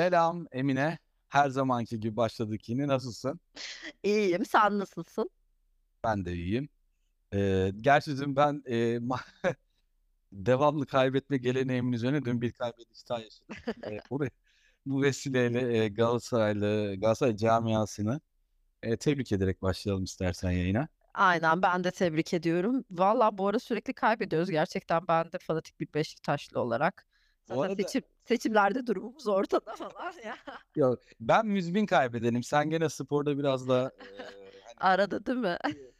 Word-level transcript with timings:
Selam 0.00 0.46
Emine. 0.52 0.98
Her 1.28 1.48
zamanki 1.50 2.00
gibi 2.00 2.16
başladık 2.16 2.68
yine. 2.68 2.88
Nasılsın? 2.88 3.40
İyiyim. 4.02 4.44
Sen 4.46 4.78
nasılsın? 4.78 5.30
Ben 6.04 6.24
de 6.24 6.32
iyiyim. 6.32 6.68
Ee, 7.34 7.72
gerçi 7.76 8.16
dün 8.18 8.36
ben 8.36 8.62
e, 8.66 8.74
ma- 8.96 9.20
devamlı 10.32 10.86
kaybetme 10.86 11.36
geleneğimin 11.36 11.92
üzerine 11.92 12.24
dün 12.24 12.40
bir 12.40 12.52
kaybediş 12.52 13.08
daha 13.08 13.20
yaşadım. 13.20 13.56
Ee, 13.86 13.98
bu, 14.10 14.20
ve- 14.20 14.30
bu 14.86 15.02
vesileyle 15.02 15.78
e, 15.78 15.88
Galatasaraylı, 15.88 16.94
Galatasaray 16.96 17.36
camiasını 17.36 18.20
e, 18.82 18.96
tebrik 18.96 19.32
ederek 19.32 19.62
başlayalım 19.62 20.04
istersen 20.04 20.50
yayına. 20.50 20.88
Aynen 21.14 21.62
ben 21.62 21.84
de 21.84 21.90
tebrik 21.90 22.34
ediyorum. 22.34 22.84
Valla 22.90 23.38
bu 23.38 23.48
ara 23.48 23.58
sürekli 23.58 23.92
kaybediyoruz. 23.94 24.50
Gerçekten 24.50 25.08
ben 25.08 25.32
de 25.32 25.38
fanatik 25.38 25.80
bir 25.80 25.94
Beşiktaşlı 25.94 26.60
olarak. 26.60 27.06
Bu 27.50 27.54
Zaten 27.54 27.68
arada 27.70 27.82
seçim 27.82 28.02
seçimlerde 28.24 28.86
durumumuz 28.86 29.28
ortada 29.28 29.74
falan 29.76 30.12
ya. 30.24 30.36
ya, 30.76 30.96
ben 31.20 31.46
müzmin 31.46 31.86
kaybedenim. 31.86 32.42
Sen 32.42 32.70
gene 32.70 32.88
sporda 32.88 33.38
biraz 33.38 33.68
da 33.68 33.92
e, 34.00 34.06
hani 34.64 34.74
Arada 34.76 35.26
değil 35.26 35.38
mi? 35.38 35.56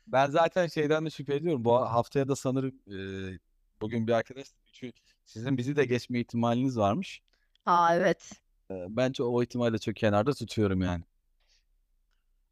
ben 0.06 0.30
zaten 0.30 0.66
şeyden 0.66 1.06
de 1.06 1.10
şüphe 1.10 1.34
ediyorum. 1.34 1.64
Bu 1.64 1.74
haftaya 1.76 2.28
da 2.28 2.36
sanırım 2.36 2.74
e, 2.88 3.38
bugün 3.80 4.06
bir 4.06 4.12
arkadaş 4.12 4.46
çünkü 4.72 5.02
sizin 5.24 5.58
bizi 5.58 5.76
de 5.76 5.84
geçme 5.84 6.20
ihtimaliniz 6.20 6.78
varmış. 6.78 7.22
Aa 7.66 7.94
evet. 7.96 8.32
Ee, 8.70 8.86
Bence 8.88 9.22
o 9.22 9.42
ihtimali 9.42 9.72
de 9.74 9.78
çok 9.78 9.96
kenarda 9.96 10.32
tutuyorum 10.34 10.82
yani. 10.82 11.04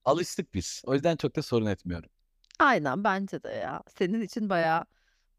Alıştık 0.05 0.55
biz. 0.55 0.83
O 0.87 0.95
yüzden 0.95 1.16
çok 1.16 1.37
da 1.37 1.43
sorun 1.43 1.66
etmiyorum. 1.66 2.10
Aynen 2.59 3.05
bence 3.05 3.43
de 3.43 3.49
ya. 3.49 3.83
Senin 3.99 4.21
için 4.21 4.51
bayağı 4.51 4.85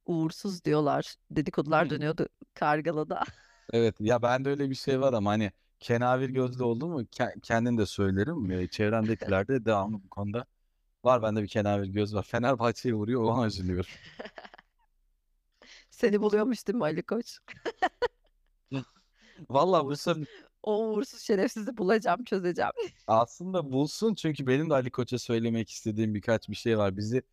uğursuz 0.05 0.63
diyorlar. 0.65 1.15
Dedikodular 1.31 1.89
dönüyordu 1.89 2.27
Kargala'da. 2.53 3.23
Evet 3.73 3.95
ya 3.99 4.21
bende 4.21 4.49
öyle 4.49 4.69
bir 4.69 4.75
şey 4.75 5.01
var 5.01 5.13
ama 5.13 5.29
hani 5.31 5.51
kenavir 5.79 6.29
gözlü 6.29 6.63
oldu 6.63 6.87
mu 6.87 7.01
ke- 7.03 7.41
kendim 7.41 7.77
de 7.77 7.85
söylerim. 7.85 8.51
Ee, 8.51 8.67
Çevremdekiler 8.67 9.47
de 9.47 9.65
devamlı 9.65 10.03
bu 10.03 10.09
konuda 10.09 10.45
var 11.03 11.21
bende 11.21 11.43
bir 11.43 11.47
kenavir 11.47 11.87
göz 11.87 12.15
var. 12.15 12.23
Fenerbahçe'ye 12.23 12.95
vuruyor 12.95 13.23
ona 13.23 13.47
üzülüyorum. 13.47 13.89
Seni 15.89 16.21
buluyormuş 16.21 16.67
değil 16.67 16.77
mi 16.77 16.83
Ali 16.83 17.03
Koç? 17.03 17.39
Vallahi 19.49 19.83
bu 19.83 19.87
Uğursuz. 19.87 20.17
O 20.63 20.85
uğursuz 20.85 21.21
şerefsizi 21.21 21.77
bulacağım, 21.77 22.23
çözeceğim. 22.23 22.71
aslında 23.07 23.71
bulsun 23.71 24.15
çünkü 24.15 24.47
benim 24.47 24.69
de 24.69 24.73
Ali 24.73 24.91
Koç'a 24.91 25.19
söylemek 25.19 25.69
istediğim 25.69 26.15
birkaç 26.15 26.49
bir 26.49 26.55
şey 26.55 26.77
var. 26.77 26.97
Bizi 26.97 27.23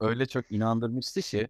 öyle 0.00 0.26
çok 0.26 0.52
inandırmıştı 0.52 1.20
ki 1.20 1.48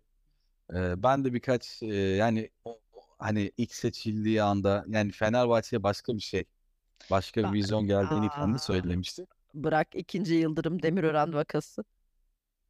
e, 0.74 1.02
ben 1.02 1.24
de 1.24 1.34
birkaç 1.34 1.82
e, 1.82 1.86
yani 1.96 2.50
o- 2.64 2.70
o- 2.70 2.80
hani 3.20 3.52
ilk 3.56 3.74
seçildiği 3.74 4.42
anda 4.42 4.84
yani 4.88 5.12
Fenerbahçe'ye 5.12 5.82
başka 5.82 6.14
bir 6.14 6.20
şey 6.20 6.44
başka 7.10 7.44
bir 7.44 7.52
vizyon 7.52 7.86
geldiğini 7.86 8.30
falan 8.30 8.54
da 8.54 8.56
Aa, 8.56 8.58
söylemişti. 8.58 9.26
bırak 9.54 9.88
ikinci 9.94 10.34
Yıldırım 10.34 10.82
Demirören 10.82 11.34
vakası. 11.34 11.84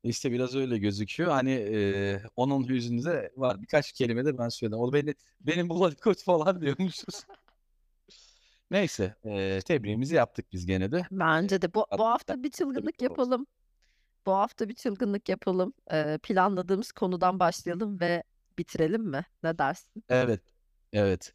İşte 0.04 0.32
biraz 0.32 0.56
öyle 0.56 0.78
gözüküyor. 0.78 1.30
Hani 1.30 1.50
e, 1.52 2.22
onun 2.36 2.62
yüzünde 2.64 3.32
var. 3.36 3.62
Birkaç 3.62 3.92
kelime 3.92 4.24
de 4.24 4.38
ben 4.38 4.48
söyledim. 4.48 4.78
O 4.78 4.92
beni 4.92 5.14
benim 5.40 5.68
bu 5.68 5.84
Ali 5.84 5.96
Koç 5.96 6.24
falan 6.24 6.60
diyormuşuz. 6.60 7.24
Neyse, 8.70 9.14
e, 9.24 9.60
tebriğimizi 9.66 10.14
yaptık 10.14 10.46
biz 10.52 10.66
gene 10.66 10.92
de. 10.92 11.06
Bence 11.10 11.62
de 11.62 11.74
bu, 11.74 11.86
bu 11.98 12.06
hafta 12.06 12.42
bir 12.42 12.50
çılgınlık 12.50 13.02
yapalım. 13.02 13.46
Bu 14.26 14.32
hafta 14.32 14.68
bir 14.68 14.74
çılgınlık 14.74 15.28
yapalım. 15.28 15.74
Ee, 15.92 16.18
planladığımız 16.22 16.92
konudan 16.92 17.40
başlayalım 17.40 18.00
ve 18.00 18.22
bitirelim 18.60 19.02
mi? 19.02 19.26
Ne 19.44 19.58
dersin? 19.58 20.04
Evet, 20.08 20.42
evet. 20.92 21.34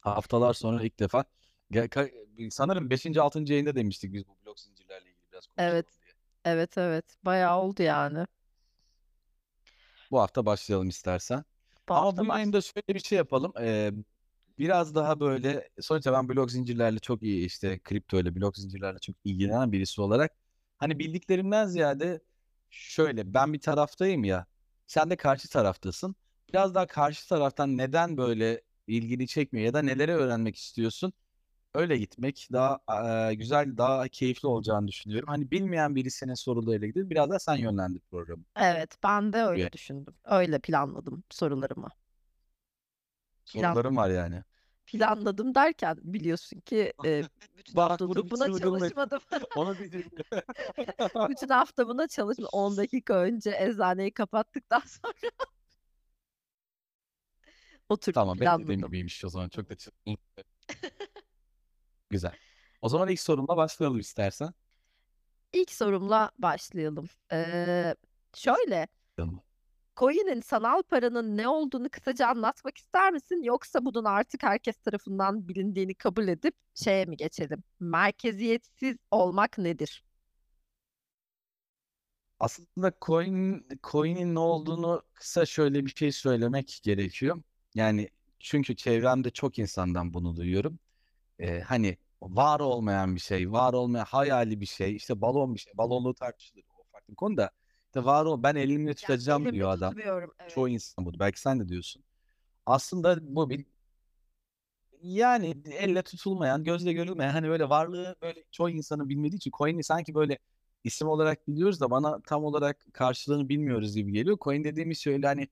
Haftalar 0.00 0.54
sonra 0.54 0.82
ilk 0.82 0.98
defa 1.00 1.24
ka- 1.72 2.50
sanırım 2.50 2.90
5. 2.90 3.20
6. 3.20 3.52
yayında 3.52 3.74
demiştik 3.76 4.12
biz 4.12 4.28
bu 4.28 4.36
blok 4.46 4.60
zincirlerle 4.60 5.10
ilgili 5.10 5.30
biraz 5.32 5.46
Evet, 5.56 5.86
konuşalım 5.86 5.88
diye. 6.04 6.14
evet, 6.44 6.78
evet. 6.78 7.16
Bayağı 7.24 7.60
oldu 7.62 7.82
yani. 7.82 8.26
Bu 10.10 10.20
hafta 10.20 10.46
başlayalım 10.46 10.88
istersen. 10.88 11.44
Bu 11.88 11.94
Ama 11.94 12.16
hafta 12.16 12.22
bu 12.22 12.28
baş. 12.28 12.42
yayında 12.42 12.60
şöyle 12.60 12.88
bir 12.94 13.00
şey 13.00 13.18
yapalım. 13.18 13.52
Ee, 13.60 13.92
biraz 14.58 14.94
daha 14.94 15.20
böyle 15.20 15.70
sonuçta 15.80 16.12
ben 16.12 16.28
blok 16.28 16.50
zincirlerle 16.52 16.98
çok 16.98 17.22
iyi 17.22 17.46
işte 17.46 17.78
kripto 17.80 18.20
ile 18.20 18.36
blok 18.36 18.56
zincirlerle 18.58 18.98
çok 18.98 19.16
ilgilenen 19.24 19.72
birisi 19.72 20.00
olarak 20.02 20.32
hani 20.78 20.98
bildiklerimden 20.98 21.66
ziyade 21.66 22.20
şöyle 22.70 23.34
ben 23.34 23.52
bir 23.52 23.60
taraftayım 23.60 24.24
ya 24.24 24.46
sen 24.92 25.10
de 25.10 25.16
karşı 25.16 25.48
taraftasın. 25.48 26.16
Biraz 26.48 26.74
daha 26.74 26.86
karşı 26.86 27.28
taraftan 27.28 27.76
neden 27.78 28.16
böyle 28.16 28.60
ilgini 28.86 29.26
çekmiyor 29.26 29.66
ya 29.66 29.74
da 29.74 29.82
neleri 29.82 30.12
öğrenmek 30.14 30.56
istiyorsun? 30.56 31.12
Öyle 31.74 31.98
gitmek 31.98 32.48
daha 32.52 32.80
eee, 32.90 33.34
güzel, 33.34 33.76
daha 33.78 34.08
keyifli 34.08 34.48
olacağını 34.48 34.88
düşünüyorum. 34.88 35.28
Hani 35.28 35.50
bilmeyen 35.50 35.94
birisinin 35.94 36.34
sorularıyla 36.34 36.88
ilgili 36.88 37.10
biraz 37.10 37.30
daha 37.30 37.38
sen 37.38 37.56
yönlendir 37.56 38.02
programı. 38.10 38.44
Evet, 38.56 38.96
ben 39.02 39.32
de 39.32 39.42
öyle 39.42 39.72
düşündüm. 39.72 40.14
Öyle 40.24 40.58
planladım 40.58 41.24
sorularımı. 41.30 41.88
Plan 43.52 43.74
sorularım 43.74 43.96
var 43.96 44.10
yani. 44.10 44.44
Planladım 44.86 45.54
derken 45.54 45.98
biliyorsun 46.02 46.60
ki 46.60 46.92
e, 47.04 47.22
bütün 47.58 47.76
Bak 47.76 47.90
hafta 47.90 48.08
bunu 48.08 48.24
bir 48.24 48.30
buna 48.30 48.52
çalışmadım. 48.58 49.20
Onu. 49.56 49.76
Bütün 51.28 51.48
hafta 51.48 51.88
buna 51.88 52.08
çalışmadım. 52.08 52.48
10 52.52 52.76
dakika 52.76 53.14
önce 53.14 53.56
eczaneyi 53.58 54.10
kapattıktan 54.12 54.80
sonra 54.86 55.12
oturup 57.88 58.14
Tamam 58.14 58.40
beklediğim 58.40 58.66
planladım. 58.66 58.86
gibiymiş 58.88 59.24
o 59.24 59.28
zaman. 59.28 59.48
Çok 59.48 59.70
da 59.70 59.76
çılgın. 59.76 60.18
Güzel. 62.10 62.32
O 62.82 62.88
zaman 62.88 63.08
ilk 63.08 63.20
sorumla 63.20 63.56
başlayalım 63.56 63.98
istersen. 63.98 64.54
İlk 65.52 65.70
sorumla 65.70 66.30
başlayalım. 66.38 67.08
Ee, 67.32 67.94
şöyle, 68.34 68.88
Tamam. 69.16 69.40
Coin'in 70.02 70.40
sanal 70.40 70.82
paranın 70.82 71.36
ne 71.36 71.48
olduğunu 71.48 71.90
kısaca 71.90 72.26
anlatmak 72.28 72.78
ister 72.78 73.12
misin? 73.12 73.42
Yoksa 73.42 73.84
bunun 73.84 74.04
artık 74.04 74.42
herkes 74.42 74.76
tarafından 74.78 75.48
bilindiğini 75.48 75.94
kabul 75.94 76.28
edip 76.28 76.54
şeye 76.74 77.04
mi 77.04 77.16
geçelim? 77.16 77.62
Merkeziyetsiz 77.80 78.96
olmak 79.10 79.58
nedir? 79.58 80.04
Aslında 82.40 82.92
coin, 83.02 83.66
coin'in 83.82 84.34
ne 84.34 84.38
olduğunu 84.38 85.02
kısa 85.14 85.46
şöyle 85.46 85.86
bir 85.86 85.94
şey 85.96 86.12
söylemek 86.12 86.80
gerekiyor. 86.82 87.42
Yani 87.74 88.08
çünkü 88.38 88.76
çevremde 88.76 89.30
çok 89.30 89.58
insandan 89.58 90.14
bunu 90.14 90.36
duyuyorum. 90.36 90.78
Ee, 91.38 91.60
hani 91.60 91.96
var 92.22 92.60
olmayan 92.60 93.14
bir 93.14 93.20
şey, 93.20 93.52
var 93.52 93.72
olmayan 93.72 94.04
hayali 94.04 94.60
bir 94.60 94.66
şey, 94.66 94.96
işte 94.96 95.20
balon 95.20 95.54
bir 95.54 95.60
şey. 95.60 95.72
Balonluğu 95.78 96.14
tartışılır. 96.14 96.64
O 96.78 96.84
farklı 96.92 97.14
konu 97.14 97.36
da. 97.36 97.50
İşte 97.92 98.04
var 98.04 98.24
ol, 98.24 98.42
ben 98.42 98.54
elimle 98.54 98.94
tutacağım 98.94 99.42
elimle 99.42 99.56
diyor 99.56 99.70
adam. 99.70 99.94
tutmuyorum. 99.94 100.32
Çoğu 100.48 100.68
Evet. 100.68 100.74
insan 100.74 101.06
bu. 101.06 101.18
Belki 101.18 101.40
sen 101.40 101.60
de 101.60 101.68
diyorsun. 101.68 102.02
Aslında 102.66 103.18
bu 103.20 103.50
bir 103.50 103.64
Yani 105.02 105.56
elle 105.70 106.02
tutulmayan, 106.02 106.64
gözle 106.64 106.92
görülmeyen 106.92 107.30
hani 107.30 107.48
böyle 107.48 107.68
varlığı 107.68 108.16
böyle 108.22 108.44
çoğu 108.50 108.70
insanın 108.70 109.08
bilmediği 109.08 109.36
için 109.36 109.50
coin'i 109.58 109.84
sanki 109.84 110.14
böyle 110.14 110.38
isim 110.84 111.08
olarak 111.08 111.48
biliyoruz 111.48 111.80
da 111.80 111.90
bana 111.90 112.20
tam 112.20 112.44
olarak 112.44 112.86
karşılığını 112.92 113.48
bilmiyoruz 113.48 113.94
gibi 113.94 114.12
geliyor. 114.12 114.38
Coin 114.40 114.64
dediğimiz 114.64 114.98
şey 114.98 115.12
öyle 115.12 115.26
hani 115.26 115.48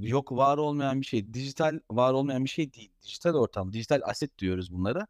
yok 0.00 0.32
var 0.32 0.58
olmayan 0.58 1.00
bir 1.00 1.06
şey, 1.06 1.34
dijital 1.34 1.80
var 1.90 2.12
olmayan 2.12 2.44
bir 2.44 2.50
şey 2.50 2.72
değil. 2.72 2.92
Dijital 3.02 3.34
ortam, 3.34 3.72
dijital 3.72 4.00
aset 4.04 4.38
diyoruz 4.38 4.72
bunlara. 4.72 5.06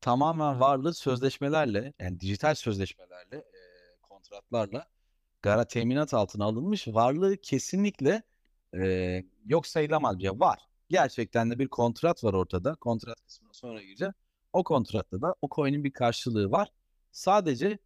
Tamamen 0.00 0.60
varlığı 0.60 0.94
sözleşmelerle 0.94 1.92
yani 1.98 2.20
dijital 2.20 2.54
sözleşmelerle, 2.54 3.36
e, 3.36 3.52
kontratlarla 4.02 4.86
gara 5.42 5.64
teminat 5.66 6.14
altına 6.14 6.44
alınmış 6.44 6.88
varlığı 6.88 7.36
kesinlikle 7.36 8.22
e, 8.76 9.24
yok 9.46 9.66
sayılamaz 9.66 10.18
bir 10.18 10.24
şey. 10.24 10.40
Var. 10.40 10.58
Gerçekten 10.88 11.50
de 11.50 11.58
bir 11.58 11.68
kontrat 11.68 12.24
var 12.24 12.34
ortada. 12.34 12.74
Kontrat 12.74 13.20
kısmına 13.20 13.52
sonra 13.52 13.82
gireceğim. 13.82 14.14
O 14.52 14.64
kontratta 14.64 15.22
da 15.22 15.34
o 15.42 15.48
coin'in 15.50 15.84
bir 15.84 15.92
karşılığı 15.92 16.50
var. 16.50 16.68
Sadece 17.12 17.78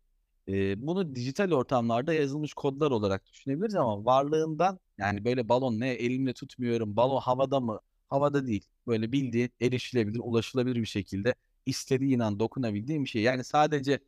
e, 0.49 0.87
bunu 0.87 1.15
dijital 1.15 1.53
ortamlarda 1.53 2.15
yazılmış 2.15 2.55
kodlar 2.55 2.91
olarak 2.91 3.27
düşünebiliriz 3.27 3.75
ama 3.75 4.05
varlığından 4.05 4.81
yani 4.99 5.25
böyle 5.25 5.49
balon 5.49 5.81
ne 5.81 5.91
elimle 5.91 6.33
tutmuyorum. 6.33 6.97
Balon 6.97 7.21
havada 7.21 7.61
mı? 7.61 7.81
Havada 8.09 8.47
değil. 8.47 8.65
Böyle 8.87 9.13
bildiğin 9.13 9.51
erişilebilir, 9.61 10.21
ulaşılabilir 10.23 10.77
bir 10.77 10.87
şekilde 10.87 11.35
istediğin 11.67 12.19
an 12.19 12.39
dokunabildiğin 12.41 13.05
bir 13.05 13.09
şey. 13.09 13.23
Yani 13.23 13.45
sadece 13.45 14.01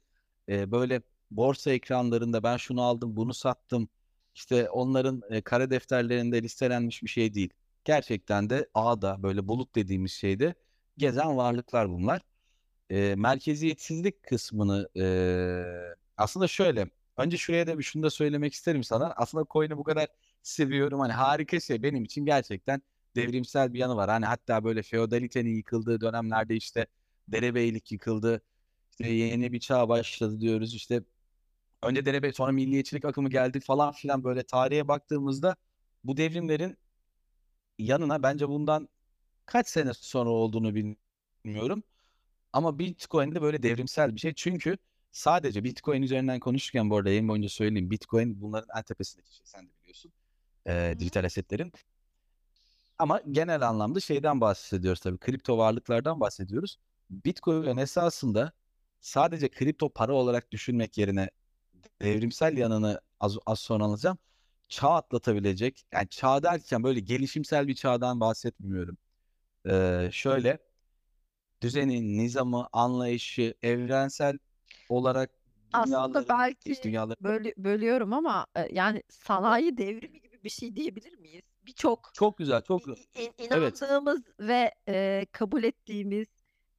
e, 0.48 0.70
böyle 0.72 1.02
borsa 1.30 1.70
ekranlarında 1.70 2.42
ben 2.42 2.56
şunu 2.56 2.82
aldım, 2.82 3.16
bunu 3.16 3.34
sattım. 3.34 3.88
İşte 4.34 4.70
onların 4.70 5.22
e, 5.30 5.42
kara 5.42 5.70
defterlerinde 5.70 6.42
listelenmiş 6.42 7.02
bir 7.02 7.08
şey 7.08 7.34
değil. 7.34 7.50
Gerçekten 7.84 8.50
de 8.50 8.68
ağda 8.74 9.22
böyle 9.22 9.48
bulut 9.48 9.74
dediğimiz 9.74 10.12
şeyde 10.12 10.54
gezen 10.98 11.36
varlıklar 11.36 11.90
bunlar. 11.90 12.22
E, 12.90 13.14
merkeziyetsizlik 13.16 14.22
kısmını 14.22 14.88
e, 14.96 15.04
aslında 16.16 16.48
şöyle. 16.48 16.90
Önce 17.16 17.36
şuraya 17.36 17.66
da 17.66 17.78
bir 17.78 17.82
şunu 17.82 18.02
da 18.02 18.10
söylemek 18.10 18.54
isterim 18.54 18.84
sana. 18.84 19.12
Aslında 19.16 19.46
coin'i 19.50 19.76
bu 19.78 19.84
kadar 19.84 20.08
seviyorum. 20.42 21.00
Hani 21.00 21.12
harika 21.12 21.60
şey 21.60 21.82
benim 21.82 22.04
için 22.04 22.24
gerçekten 22.26 22.82
devrimsel 23.16 23.74
bir 23.74 23.78
yanı 23.78 23.96
var. 23.96 24.10
Hani 24.10 24.26
hatta 24.26 24.64
böyle 24.64 24.82
feodalitenin 24.82 25.54
yıkıldığı 25.56 26.00
dönemlerde 26.00 26.56
işte 26.56 26.86
derebeylik 27.28 27.92
yıkıldı. 27.92 28.42
İşte 28.90 29.08
yeni 29.08 29.52
bir 29.52 29.60
çağ 29.60 29.88
başladı 29.88 30.40
diyoruz. 30.40 30.74
İşte 30.74 31.02
önce 31.82 32.06
derebey 32.06 32.32
sonra 32.32 32.52
milliyetçilik 32.52 33.04
akımı 33.04 33.30
geldi 33.30 33.60
falan 33.60 33.92
filan 33.92 34.24
böyle 34.24 34.42
tarihe 34.42 34.88
baktığımızda 34.88 35.56
bu 36.04 36.16
devrimlerin 36.16 36.76
yanına 37.78 38.22
bence 38.22 38.48
bundan 38.48 38.88
kaç 39.46 39.68
sene 39.68 39.94
sonra 39.94 40.30
olduğunu 40.30 40.74
bilmiyorum. 41.44 41.82
Ama 42.52 42.78
Bitcoin 42.78 43.34
de 43.34 43.42
böyle 43.42 43.62
devrimsel 43.62 44.14
bir 44.14 44.20
şey. 44.20 44.34
Çünkü 44.34 44.78
sadece 45.12 45.64
Bitcoin 45.64 46.02
üzerinden 46.02 46.40
konuşurken 46.40 46.90
bu 46.90 46.96
arada 46.96 47.08
yayın 47.08 47.28
boyunca 47.28 47.48
söyleyeyim. 47.48 47.90
Bitcoin 47.90 48.40
bunların 48.40 48.78
en 48.78 48.82
tepesindeki 48.82 49.36
şey 49.36 49.46
sen 49.46 49.66
de 49.68 49.70
biliyorsun. 49.80 50.12
Ee, 50.66 50.94
dijital 50.98 51.24
asetlerin. 51.24 51.72
Ama 52.98 53.22
genel 53.30 53.68
anlamda 53.68 54.00
şeyden 54.00 54.40
bahsediyoruz 54.40 55.00
tabii. 55.00 55.18
Kripto 55.18 55.58
varlıklardan 55.58 56.20
bahsediyoruz. 56.20 56.78
Bitcoin 57.10 57.76
esasında 57.76 58.52
sadece 59.00 59.48
kripto 59.48 59.88
para 59.88 60.12
olarak 60.12 60.50
düşünmek 60.52 60.98
yerine 60.98 61.30
devrimsel 62.02 62.56
yanını 62.56 63.00
az, 63.20 63.38
az 63.46 63.60
sonra 63.60 63.84
anlatacağım. 63.84 64.18
Çağ 64.68 64.90
atlatabilecek. 64.90 65.84
Yani 65.92 66.08
çağ 66.08 66.42
derken 66.42 66.82
böyle 66.84 67.00
gelişimsel 67.00 67.68
bir 67.68 67.74
çağdan 67.74 68.20
bahsetmiyorum. 68.20 68.98
Ee, 69.68 70.08
şöyle 70.12 70.58
düzenin, 71.62 72.18
nizamı, 72.18 72.68
anlayışı, 72.72 73.54
evrensel 73.62 74.38
olarak 74.88 75.30
Aslında 75.72 76.28
belki 76.28 76.72
iç 76.72 76.84
dünyaların 76.84 77.24
bölü- 77.24 77.54
bölüyorum 77.56 78.12
ama 78.12 78.46
e, 78.56 78.68
yani 78.72 79.02
sanayi 79.08 79.78
devrimi 79.78 80.20
gibi 80.20 80.44
bir 80.44 80.50
şey 80.50 80.76
diyebilir 80.76 81.18
miyiz? 81.18 81.42
Birçok 81.66 82.10
çok 82.14 82.38
güzel, 82.38 82.62
çok 82.62 82.88
İ- 82.88 82.92
İ- 82.92 83.32
Evet. 83.50 83.82
inandığımız 83.82 84.22
ve 84.40 84.74
e, 84.88 85.26
kabul 85.32 85.64
ettiğimiz, 85.64 86.28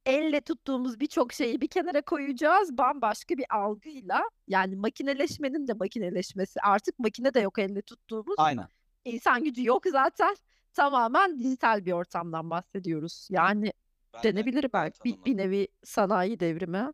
elle 0.08 0.40
tuttuğumuz 0.40 1.00
birçok 1.00 1.32
şeyi 1.32 1.60
bir 1.60 1.68
kenara 1.68 2.02
koyacağız 2.02 2.78
bambaşka 2.78 3.38
bir 3.38 3.56
algıyla. 3.56 4.22
Yani 4.48 4.76
makineleşmenin 4.76 5.68
de 5.68 5.72
makineleşmesi. 5.72 6.60
Artık 6.60 6.98
makine 6.98 7.34
de 7.34 7.40
yok 7.40 7.58
elle 7.58 7.82
tuttuğumuz. 7.82 8.34
aynen. 8.38 8.68
İnsan 9.04 9.44
gücü 9.44 9.64
yok 9.64 9.82
zaten. 9.92 10.36
Tamamen 10.72 11.38
dijital 11.38 11.84
bir 11.86 11.92
ortamdan 11.92 12.50
bahsediyoruz. 12.50 13.28
Yani 13.30 13.72
Ben 14.14 14.22
de 14.22 14.32
denebilir 14.32 14.54
güzel 14.54 14.72
belki 14.72 15.04
bir, 15.04 15.24
bir 15.24 15.36
nevi 15.36 15.68
sanayi 15.84 16.40
devrimi. 16.40 16.92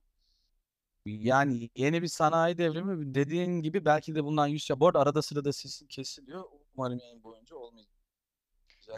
Yani 1.06 1.70
yeni 1.76 2.02
bir 2.02 2.08
sanayi 2.08 2.58
devrimi 2.58 3.14
dediğin 3.14 3.62
gibi 3.62 3.84
belki 3.84 4.14
de 4.14 4.24
bundan 4.24 4.46
100 4.46 4.70
yıl. 4.70 4.80
Bu 4.80 4.86
arada 4.86 5.00
arada 5.00 5.22
sırada 5.22 5.52
sesin 5.52 5.86
kesiliyor. 5.86 6.44
Umarım 6.76 6.98
yayın 6.98 7.22
boyunca 7.22 7.56
olmayacak. 7.56 7.94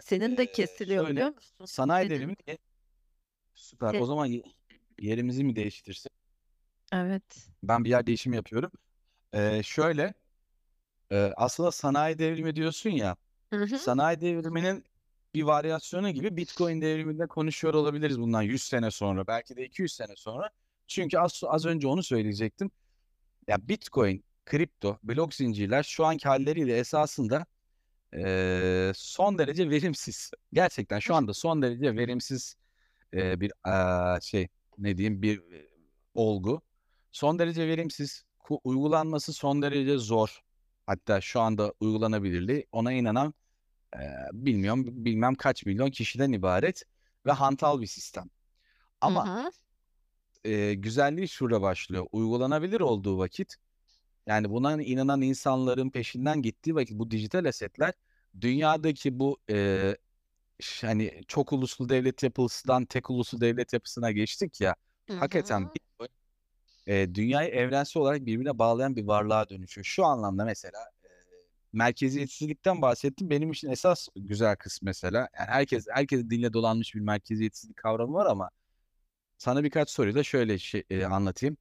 Senin 0.01 0.37
de 0.37 0.43
Ee, 0.43 0.51
kesiliyor 0.51 1.03
şöyle, 1.03 1.15
biliyor 1.15 1.35
musun? 1.35 1.65
Sanayi 1.65 2.09
devrimi 2.09 2.35
süper. 3.57 4.01
O 4.01 4.05
zaman 4.05 4.25
ye- 4.25 4.43
yerimizi 4.99 5.43
mi 5.43 5.55
değiştirsek? 5.55 6.11
Evet. 6.93 7.49
Ben 7.63 7.83
bir 7.83 7.89
yer 7.89 8.07
değişimi 8.07 8.35
yapıyorum. 8.35 8.71
Ee, 9.33 9.63
şöyle 9.63 10.13
e, 11.11 11.33
aslında 11.37 11.71
sanayi 11.71 12.19
devrimi 12.19 12.55
diyorsun 12.55 12.89
ya. 12.89 13.15
Hı 13.53 13.63
hı. 13.63 13.77
Sanayi 13.79 14.21
devriminin 14.21 14.85
bir 15.35 15.43
varyasyonu 15.43 16.09
gibi 16.09 16.37
Bitcoin 16.37 16.81
devriminde 16.81 17.27
konuşuyor 17.27 17.73
olabiliriz 17.73 18.19
bundan 18.19 18.41
100 18.41 18.63
sene 18.63 18.91
sonra. 18.91 19.27
Belki 19.27 19.55
de 19.57 19.65
200 19.65 19.93
sene 19.93 20.15
sonra. 20.15 20.49
Çünkü 20.87 21.17
az, 21.17 21.41
az 21.45 21.65
önce 21.65 21.87
onu 21.87 22.03
söyleyecektim. 22.03 22.71
Ya 23.47 23.67
Bitcoin, 23.67 24.23
kripto, 24.45 24.99
blok 25.03 25.33
zincirler 25.33 25.83
şu 25.83 26.05
anki 26.05 26.27
halleriyle 26.27 26.77
esasında 26.77 27.45
eee, 28.13 28.91
son 28.95 29.37
derece 29.37 29.69
verimsiz. 29.69 30.31
Gerçekten 30.53 30.99
şu 30.99 31.15
anda 31.15 31.33
son 31.33 31.61
derece 31.61 31.95
verimsiz 31.95 32.55
eee, 33.13 33.39
bir 33.41 33.51
eee, 33.67 34.19
şey 34.21 34.47
ne 34.77 34.97
diyeyim 34.97 35.21
bir 35.21 35.41
eee, 35.51 35.69
olgu. 36.13 36.61
Son 37.11 37.39
derece 37.39 37.67
verimsiz. 37.67 38.23
Uygulanması 38.63 39.33
son 39.33 39.61
derece 39.61 39.97
zor. 39.97 40.39
Hatta 40.85 41.21
şu 41.21 41.41
anda 41.41 41.73
uygulanabilirliği 41.79 42.67
ona 42.71 42.91
inanan 42.93 43.33
eee, 43.95 44.11
bilmiyorum 44.33 44.85
bilmem 45.05 45.35
kaç 45.35 45.65
milyon 45.65 45.91
kişiden 45.91 46.31
ibaret 46.31 46.83
ve 47.25 47.31
hantal 47.31 47.81
bir 47.81 47.87
sistem. 47.87 48.29
Ama 49.01 49.27
hı. 49.27 49.51
eee, 50.45 50.73
güzelliği 50.73 51.27
şurada 51.29 51.61
başlıyor. 51.61 52.05
Uygulanabilir 52.11 52.79
olduğu 52.81 53.17
vakit 53.17 53.55
yani 54.27 54.51
buna 54.51 54.83
inanan 54.83 55.21
insanların 55.23 55.91
peşinden 55.91 56.41
gittiği 56.41 56.75
vakit 56.75 56.99
bu 56.99 57.11
dijital 57.11 57.45
asetler 57.45 57.93
dünyadaki 58.41 59.19
bu 59.19 59.37
ş- 59.73 59.97
hani 60.81 61.21
çok 61.27 61.53
uluslu 61.53 61.89
devlet 61.89 62.23
yapısından 62.23 62.85
tek 62.85 63.09
uluslu 63.09 63.41
devlet 63.41 63.73
yapısına 63.73 64.11
geçtik 64.11 64.61
ya 64.61 64.75
Hı 65.09 65.13
hakikaten. 65.13 65.69
Bitcoin 65.75 66.09
eee, 66.87 67.15
dünyayı 67.15 67.49
evrensel 67.49 68.01
olarak 68.01 68.25
birbirine 68.25 68.59
bağlayan 68.59 68.95
bir 68.95 69.03
varlığa 69.03 69.49
dönüşüyor. 69.49 69.85
Şu 69.85 70.05
anlamda 70.05 70.45
mesela 70.45 70.79
merkeziyetsizlikten 71.73 72.81
bahsettim. 72.81 73.29
Benim 73.29 73.51
için 73.51 73.69
esas 73.71 74.07
güzel 74.15 74.55
kısmı 74.55 74.85
mesela 74.85 75.17
yani 75.17 75.29
herkes 75.49 75.85
herkes 75.91 76.23
dille 76.29 76.53
dolanmış 76.53 76.95
bir 76.95 76.99
merkeziyetsizlik 76.99 77.77
kavramı 77.77 78.13
var 78.13 78.25
ama 78.25 78.49
sana 79.37 79.63
birkaç 79.63 79.89
soruyla 79.89 80.23
şöyle 80.23 80.57
şey, 80.59 80.83
eee, 80.89 81.05
anlatayım. 81.05 81.57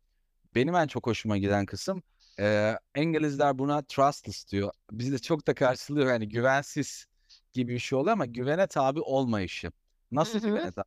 Benim 0.54 0.74
en 0.74 0.86
çok 0.86 1.06
hoşuma 1.06 1.38
giden 1.38 1.66
kısım 1.66 2.02
eee 2.38 2.78
İngilizler 2.96 3.58
buna 3.58 3.82
trustless 3.82 4.48
diyor. 4.48 4.72
Bizde 4.90 5.18
çok 5.18 5.46
da 5.46 5.54
karşılıyor 5.54 6.08
yani 6.08 6.28
güvensiz 6.28 7.06
gibi 7.56 7.74
bir 7.74 7.78
şey 7.78 7.98
oluyor 7.98 8.12
ama 8.12 8.26
güvene 8.26 8.66
tabi 8.66 9.00
olmayışı. 9.00 9.72
Nasıl 10.12 10.38
hı. 10.38 10.46
güvene 10.46 10.72
tabi? 10.72 10.86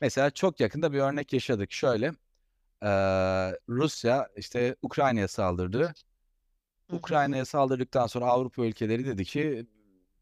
Mesela 0.00 0.30
çok 0.30 0.60
yakında 0.60 0.92
bir 0.92 0.98
örnek 0.98 1.32
yaşadık. 1.32 1.72
Şöyle 1.72 2.12
eee, 2.82 3.58
Rusya 3.68 4.28
işte 4.36 4.76
Ukrayna'ya 4.82 5.28
saldırdı. 5.28 5.80
Hı 5.80 5.94
hı. 6.90 6.96
Ukrayna'ya 6.96 7.44
saldırdıktan 7.44 8.06
sonra 8.06 8.26
Avrupa 8.26 8.64
ülkeleri 8.66 9.06
dedi 9.06 9.24
ki 9.24 9.66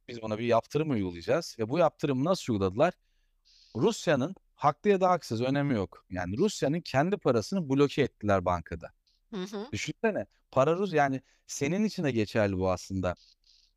biz 0.08 0.22
buna 0.22 0.38
bir 0.38 0.44
yaptırım 0.44 0.90
uygulayacağız. 0.90 1.56
Ve 1.58 1.68
bu 1.68 1.78
yaptırımı 1.78 2.24
nasıl 2.24 2.52
uyguladılar? 2.52 2.94
Rusya'nın 3.76 4.34
haklı 4.54 4.90
ya 4.90 5.00
da 5.00 5.10
haksız 5.10 5.42
önemi 5.42 5.74
yok. 5.74 6.06
Yani 6.10 6.38
Rusya'nın 6.38 6.80
kendi 6.80 7.16
parasını 7.16 7.68
bloke 7.68 8.02
ettiler 8.02 8.44
bankada. 8.44 8.90
Hı 9.34 9.42
hı. 9.42 9.66
Düşünsene 9.72 10.26
para 10.50 10.76
Rus 10.76 10.92
yani 10.92 11.22
senin 11.46 11.84
için 11.84 12.04
de 12.04 12.10
geçerli 12.10 12.58
bu 12.58 12.70
aslında. 12.70 13.14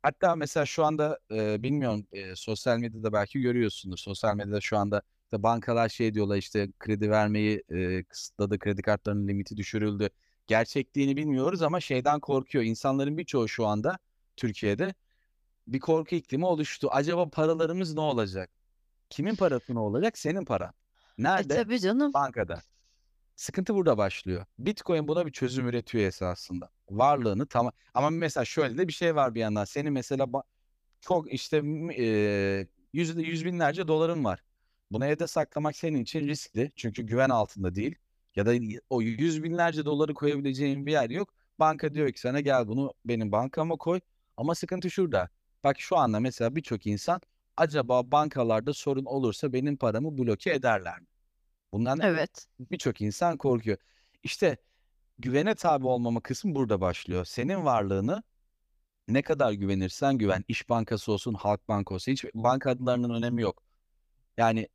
Hatta 0.06 0.36
mesela 0.36 0.66
şu 0.66 0.84
anda 0.84 1.18
e, 1.30 1.62
bilmiyorum 1.62 2.06
e, 2.12 2.36
sosyal 2.36 2.78
medyada 2.78 3.12
belki 3.12 3.40
görüyorsundur. 3.40 3.96
Sosyal 3.96 4.34
medyada 4.36 4.60
şu 4.60 4.76
anda 4.78 5.02
işte 5.24 5.42
bankalar 5.42 5.88
şey 5.88 6.14
diyorlar 6.14 6.36
işte 6.36 6.68
kredi 6.78 7.10
vermeyi 7.10 7.62
e, 7.68 8.04
kısıtladı, 8.04 8.58
kredi 8.58 8.82
kartlarının 8.82 9.28
limiti 9.28 9.56
düşürüldü. 9.56 10.10
Gerçekliğini 10.46 11.16
bilmiyoruz 11.16 11.62
ama 11.62 11.80
şeyden 11.80 12.20
korkuyor. 12.20 12.64
İnsanların 12.64 13.18
birçoğu 13.18 13.48
şu 13.48 13.66
anda 13.66 13.98
Türkiye'de 14.36 14.94
bir 15.66 15.80
korku 15.80 16.14
iklimi 16.14 16.46
oluştu. 16.46 16.88
Acaba 16.90 17.28
paralarımız 17.30 17.94
ne 17.94 18.00
olacak? 18.00 18.50
Kimin 19.10 19.36
parası 19.36 19.74
ne 19.74 19.78
olacak? 19.78 20.18
Senin 20.18 20.44
paran. 20.44 20.72
E 21.18 21.22
Nerede? 21.22 21.54
tabii 21.54 21.80
canım. 21.80 22.14
Bankada. 22.14 22.62
Sıkıntı 23.36 23.74
burada 23.74 23.98
başlıyor. 23.98 24.46
Bitcoin 24.58 25.08
buna 25.08 25.26
bir 25.26 25.32
çözüm 25.32 25.68
üretiyor 25.68 26.04
esasında. 26.04 26.70
Varlığını 26.90 27.46
tamam. 27.46 27.72
Ama 27.94 28.10
mesela 28.10 28.44
şöyle 28.44 28.78
de 28.78 28.88
bir 28.88 28.92
şey 28.92 29.14
var 29.16 29.34
bir 29.34 29.40
yandan. 29.40 29.64
Senin 29.64 29.92
mesela 29.92 30.28
çok 31.00 31.32
işte 31.32 31.62
eee, 31.96 32.68
yüz, 32.92 33.16
yüz 33.16 33.44
binlerce 33.44 33.88
doların 33.88 34.24
var. 34.24 34.42
Bunu 34.90 35.06
evde 35.06 35.26
saklamak 35.26 35.76
senin 35.76 36.02
için 36.02 36.28
riskli. 36.28 36.72
Çünkü 36.76 37.02
güven 37.02 37.30
altında 37.30 37.74
değil. 37.74 37.94
Ya 38.36 38.46
da 38.46 38.52
o 38.90 39.02
yüz 39.02 39.42
binlerce 39.42 39.84
doları 39.84 40.14
koyabileceğin 40.14 40.86
bir 40.86 40.92
yer 40.92 41.10
yok. 41.10 41.34
Banka 41.58 41.94
diyor 41.94 42.12
ki 42.12 42.20
sana 42.20 42.40
gel 42.40 42.68
bunu 42.68 42.94
benim 43.04 43.32
bankama 43.32 43.76
koy. 43.76 44.00
Ama 44.36 44.54
sıkıntı 44.54 44.90
şurada. 44.90 45.28
Bak 45.64 45.80
şu 45.80 45.96
anda 45.96 46.20
mesela 46.20 46.56
birçok 46.56 46.86
insan 46.86 47.20
acaba 47.56 48.10
bankalarda 48.12 48.72
sorun 48.72 49.04
olursa 49.04 49.52
benim 49.52 49.76
paramı 49.76 50.18
bloke 50.18 50.50
ederler 50.52 51.00
mi? 51.00 51.06
Bundan 51.72 52.00
Evet. 52.00 52.46
birçok 52.60 53.00
insan 53.00 53.36
korkuyor. 53.36 53.78
İşte 54.22 54.56
güvene 55.18 55.54
tabi 55.54 55.86
olmama 55.86 56.20
kısmı 56.20 56.54
burada 56.54 56.80
başlıyor. 56.80 57.24
Senin 57.24 57.64
varlığını 57.64 58.22
ne 59.08 59.22
kadar 59.22 59.52
güvenirsen 59.52 60.18
güven. 60.18 60.44
İş 60.48 60.68
Bankası 60.68 61.12
olsun, 61.12 61.34
Halk 61.34 61.68
Bankası 61.68 61.94
olsun. 61.94 62.12
Hiç 62.12 62.24
banka 62.34 62.70
adlarının 62.70 63.10
önemi 63.14 63.42
yok. 63.42 63.62
Yani 64.36 64.68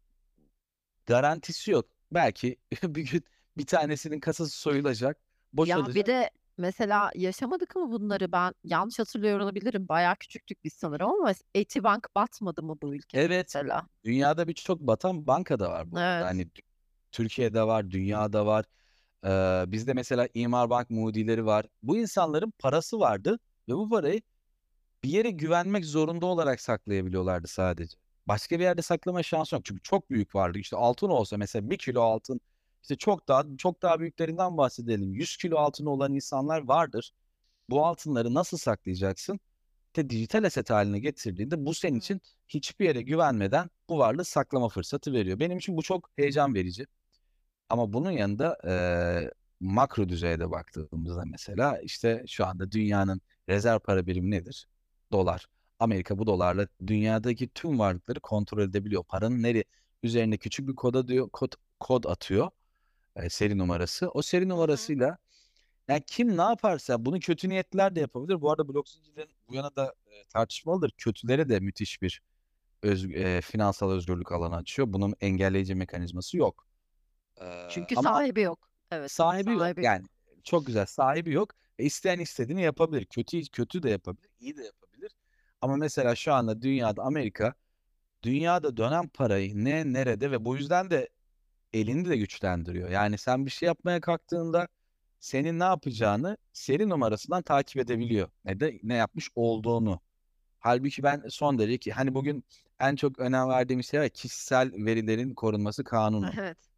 garantisi 1.06 1.72
yok. 1.72 1.86
Belki 2.12 2.58
bir 2.84 3.12
gün 3.12 3.24
bir 3.58 3.66
tanesinin 3.66 4.20
kasası 4.20 4.60
soyulacak, 4.60 5.18
Ya 5.18 5.22
bir 5.54 5.58
boşalacak. 5.58 6.08
de 6.08 6.30
mesela 6.58 7.12
yaşamadık 7.16 7.76
mı 7.76 7.92
bunları 7.92 8.32
ben 8.32 8.54
yanlış 8.64 9.00
hatırlıyor 9.00 9.40
olabilirim. 9.40 9.88
Bayağı 9.90 10.16
küçüktük 10.16 10.64
biz 10.64 10.74
sanırım 10.74 11.10
ama 11.10 11.34
Etibank 11.56 12.08
batmadı 12.16 12.64
mı 12.64 12.78
bu 12.82 12.96
ülkede 12.96 13.22
Evet, 13.22 13.46
mesela? 13.56 13.88
dünyada 14.04 14.48
birçok 14.48 14.80
batan 14.82 15.28
banka 15.28 15.60
da 15.60 15.70
var 15.70 15.92
bu 15.92 15.98
arada. 15.98 16.34
Evet. 16.34 16.48
Tü- 16.48 16.62
Türkiye'de 17.12 17.64
var, 17.64 17.92
dünyada 17.92 18.46
var. 18.46 18.66
Ee, 19.26 19.64
bizde 19.68 19.94
mesela 19.94 20.28
İmar 20.34 20.70
Bank 20.70 20.90
mudileri 20.90 21.46
var. 21.46 21.66
Bu 21.84 21.98
insanların 21.98 22.54
parası 22.60 23.00
vardı 23.00 23.40
ve 23.70 23.74
bu 23.74 23.90
parayı 23.90 24.22
bir 25.04 25.10
yere 25.10 25.32
güvenmek 25.32 25.86
zorunda 25.86 26.26
olarak 26.26 26.62
saklayabiliyorlardı 26.62 27.48
sadece. 27.48 27.98
Başka 28.28 28.60
bir 28.60 28.64
yerde 28.64 28.82
saklama 28.82 29.24
şansı 29.24 29.56
yok. 29.56 29.66
Çünkü 29.66 29.82
çok 29.84 30.10
büyük 30.10 30.36
varlık. 30.36 30.58
İşte 30.58 30.78
altın 30.78 31.10
olsa 31.10 31.38
mesela 31.38 31.70
bir 31.70 31.78
kilo 31.78 32.02
altın 32.02 32.42
işte 32.82 32.96
çok 32.96 33.28
daha 33.28 33.46
çok 33.58 33.82
daha 33.82 34.00
büyüklerinden 34.00 34.58
bahsedelim. 34.58 35.14
100 35.14 35.38
kilo 35.38 35.58
altın 35.58 35.86
olan 35.86 36.14
insanlar 36.14 36.68
vardır. 36.68 37.12
Bu 37.70 37.86
altınları 37.86 38.34
nasıl 38.34 38.58
saklayacaksın? 38.58 39.40
İşte 39.88 40.10
dijital 40.10 40.44
aset 40.44 40.70
haline 40.70 41.00
getirdiğinde 41.00 41.66
bu 41.66 41.74
senin 41.74 42.00
için 42.00 42.22
hiçbir 42.48 42.86
yere 42.86 43.02
güvenmeden 43.02 43.70
bu 43.90 44.00
varlığı 44.00 44.26
saklama 44.26 44.70
fırsatı 44.70 45.14
veriyor. 45.14 45.40
Benim 45.40 45.58
için 45.58 45.78
bu 45.78 45.82
çok 45.84 46.10
heyecan 46.16 46.56
verici. 46.56 46.88
Ama 47.72 47.94
bunun 47.94 48.12
yanında 48.12 48.58
eee, 48.66 49.32
makro 49.60 50.10
düzeyde 50.10 50.52
baktığımızda 50.52 51.24
mesela 51.26 51.80
işte 51.82 52.24
şu 52.28 52.46
anda 52.46 52.72
dünyanın 52.72 53.22
rezerv 53.50 53.80
para 53.80 54.08
birimi 54.08 54.32
nedir? 54.32 54.68
Dolar. 55.12 55.48
Amerika 55.80 56.18
bu 56.18 56.28
dolarla 56.28 56.68
dünyadaki 56.88 57.50
tüm 57.50 57.80
varlıkları 57.80 58.20
kontrol 58.20 58.62
edebiliyor. 58.64 59.04
Paranın 59.04 59.44
nereye 59.44 59.64
üzerine 60.04 60.38
küçük 60.38 60.68
bir 60.68 60.76
koda 60.76 61.08
diyor 61.08 61.30
kod, 61.30 61.52
kod 61.80 62.04
atıyor 62.04 62.50
e, 63.16 63.30
seri 63.30 63.58
numarası. 63.58 64.10
O 64.10 64.22
seri 64.22 64.50
numarasıyla 64.50 65.18
yani 65.90 66.04
kim 66.08 66.38
ne 66.38 66.42
yaparsa 66.42 67.06
bunu 67.06 67.20
kötü 67.20 67.50
niyetliler 67.50 67.96
de 67.96 68.00
yapabilir. 68.00 68.42
Bu 68.42 68.52
arada 68.52 68.68
blok 68.70 68.90
zincirlerin 68.90 69.36
bu 69.50 69.56
yana 69.56 69.76
da 69.76 69.96
e, 70.08 70.26
tartışmalıdır. 70.34 70.92
Kötülere 70.98 71.50
de 71.50 71.60
müthiş 71.60 72.02
bir 72.02 72.22
öz, 72.84 73.06
e, 73.12 73.42
finansal 73.42 73.92
özgürlük 73.92 74.32
alanı 74.32 74.56
açıyor. 74.56 74.94
Bunun 74.94 75.16
engelleyici 75.22 75.76
mekanizması 75.76 76.38
yok. 76.38 76.68
Ee, 77.42 77.68
Çünkü 77.70 77.96
ama 77.96 78.14
sahibi 78.14 78.42
yok. 78.42 78.70
Evet, 78.92 79.12
sahibi 79.12 79.58
sahibi 79.58 79.80
yok. 79.80 79.86
Yani 79.86 80.06
çok 80.44 80.66
güzel 80.68 80.86
sahibi 80.86 81.32
yok. 81.34 81.52
E, 81.80 81.84
isteyen 81.84 82.20
istediğini 82.20 82.62
yapabilir. 82.62 83.06
Kötü 83.06 83.42
kötü 83.52 83.84
de 83.84 83.90
yapabilir, 83.90 84.30
iyi 84.40 84.58
de 84.58 84.64
yapabilir. 84.64 85.12
Ama 85.62 85.76
mesela 85.76 86.16
şu 86.16 86.34
anda 86.34 86.62
dünyada 86.62 87.04
Amerika 87.04 87.54
dünyada 88.24 88.78
dönen 88.78 89.08
parayı 89.08 89.66
ne 89.66 89.94
nerede 89.94 90.32
ve 90.32 90.46
bu 90.46 90.58
yüzden 90.58 90.90
de 90.90 91.10
elini 91.74 92.10
de 92.10 92.18
güçlendiriyor. 92.18 92.90
Yani 92.90 93.18
sen 93.18 93.46
bir 93.46 93.52
şey 93.52 93.68
yapmaya 93.68 94.02
kalktığında 94.02 94.68
senin 95.20 95.60
ne 95.60 95.64
yapacağını 95.64 96.38
seri 96.54 96.90
numarasından 96.90 97.42
takip 97.42 97.78
edebiliyor. 97.78 98.30
Ne 98.46 98.60
de 98.60 98.80
ne 98.84 98.96
yapmış 98.96 99.30
olduğunu. 99.36 100.00
Halbuki 100.60 101.04
ben 101.04 101.24
son 101.30 101.60
derece 101.60 101.78
ki 101.78 101.92
hani 101.92 102.14
bugün 102.14 102.44
en 102.80 102.96
çok 102.96 103.20
önem 103.20 103.50
verdiğim 103.50 103.84
şey 103.84 104.10
kişisel 104.10 104.72
verilerin 104.74 105.34
korunması 105.34 105.84
kanunu. 105.84 106.32
Evet. 106.40 106.71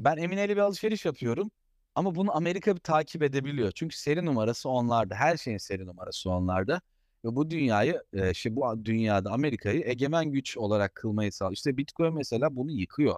Ben 0.00 0.16
Emine'yle 0.16 0.56
bir 0.56 0.60
alışveriş 0.60 1.04
yapıyorum 1.04 1.50
ama 1.94 2.14
bunu 2.14 2.36
Amerika 2.36 2.74
bir 2.76 2.80
takip 2.80 3.22
edebiliyor. 3.22 3.72
Çünkü 3.74 3.96
seri 3.96 4.24
numarası 4.26 4.68
onlarda. 4.68 5.14
Her 5.14 5.36
şeyin 5.36 5.58
seri 5.58 5.86
numarası 5.86 6.30
onlarda. 6.30 6.80
Ve 7.24 7.36
bu 7.36 7.50
dünyayı, 7.50 8.02
e, 8.12 8.34
şey 8.34 8.56
bu 8.56 8.84
dünyada 8.84 9.30
Amerika'yı 9.30 9.82
egemen 9.86 10.32
güç 10.32 10.56
olarak 10.56 10.94
kılmayı 10.94 11.32
sağlıyor. 11.32 11.56
İşte 11.56 11.76
Bitcoin 11.76 12.14
mesela 12.14 12.56
bunu 12.56 12.70
yıkıyor. 12.72 13.16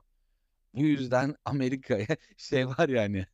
Bu 0.75 0.81
yüzden 0.83 1.37
Amerika'ya 1.45 2.07
şey 2.37 2.69
var 2.69 2.89
yani 2.89 3.27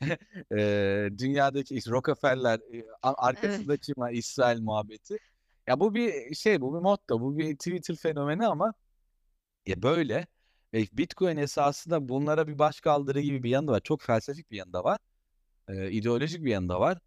e, 0.52 1.10
dünyadaki 1.18 1.76
işte 1.76 1.90
Rockefeller 1.90 2.60
e, 2.74 2.84
a- 3.02 3.14
Evet. 3.18 3.18
arkasında 3.18 3.76
kim 3.76 3.94
var? 3.98 4.12
İsrail 4.12 4.60
muhabbeti. 4.62 5.18
Ya 5.68 5.80
bu 5.80 5.94
bir 5.94 6.34
şey, 6.34 6.60
bu 6.60 6.74
bir 6.76 6.80
motto, 6.80 7.20
bu 7.20 7.38
bir 7.38 7.56
Twitter 7.56 7.96
fenomeni 7.96 8.46
ama 8.46 8.74
ya 9.66 9.82
böyle 9.82 10.26
ve 10.74 10.86
Bitcoin 10.92 11.36
esasında 11.36 12.08
bunlara 12.08 12.48
bir 12.48 12.58
başkaldırı 12.58 13.20
gibi 13.20 13.42
bir 13.42 13.50
yanı 13.50 13.68
da 13.68 13.72
var. 13.72 13.80
Çok 13.80 14.02
felsefik 14.02 14.50
bir 14.50 14.56
yanı 14.56 14.72
da 14.72 14.84
var. 14.84 14.98
Ee, 15.68 15.90
ideolojik 15.90 16.44
bir 16.44 16.50
yanı 16.50 16.68
da 16.68 16.80
var. 16.80 16.98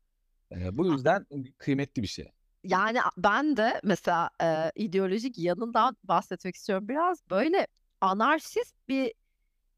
Ee, 0.52 0.78
bu 0.78 0.86
yüzden 0.88 1.26
kıymetli 1.58 2.02
bir 2.02 2.08
şey. 2.08 2.32
Yani 2.64 3.00
ben 3.18 3.58
de 3.58 3.82
mesela 3.84 4.30
e, 4.44 4.72
ideolojik 4.76 5.38
yanından 5.38 5.98
bahsetmek 6.04 6.56
istiyorum 6.56 6.88
biraz. 6.90 7.30
Böyle 7.30 7.68
anarşist 8.02 8.76
bir 8.88 9.14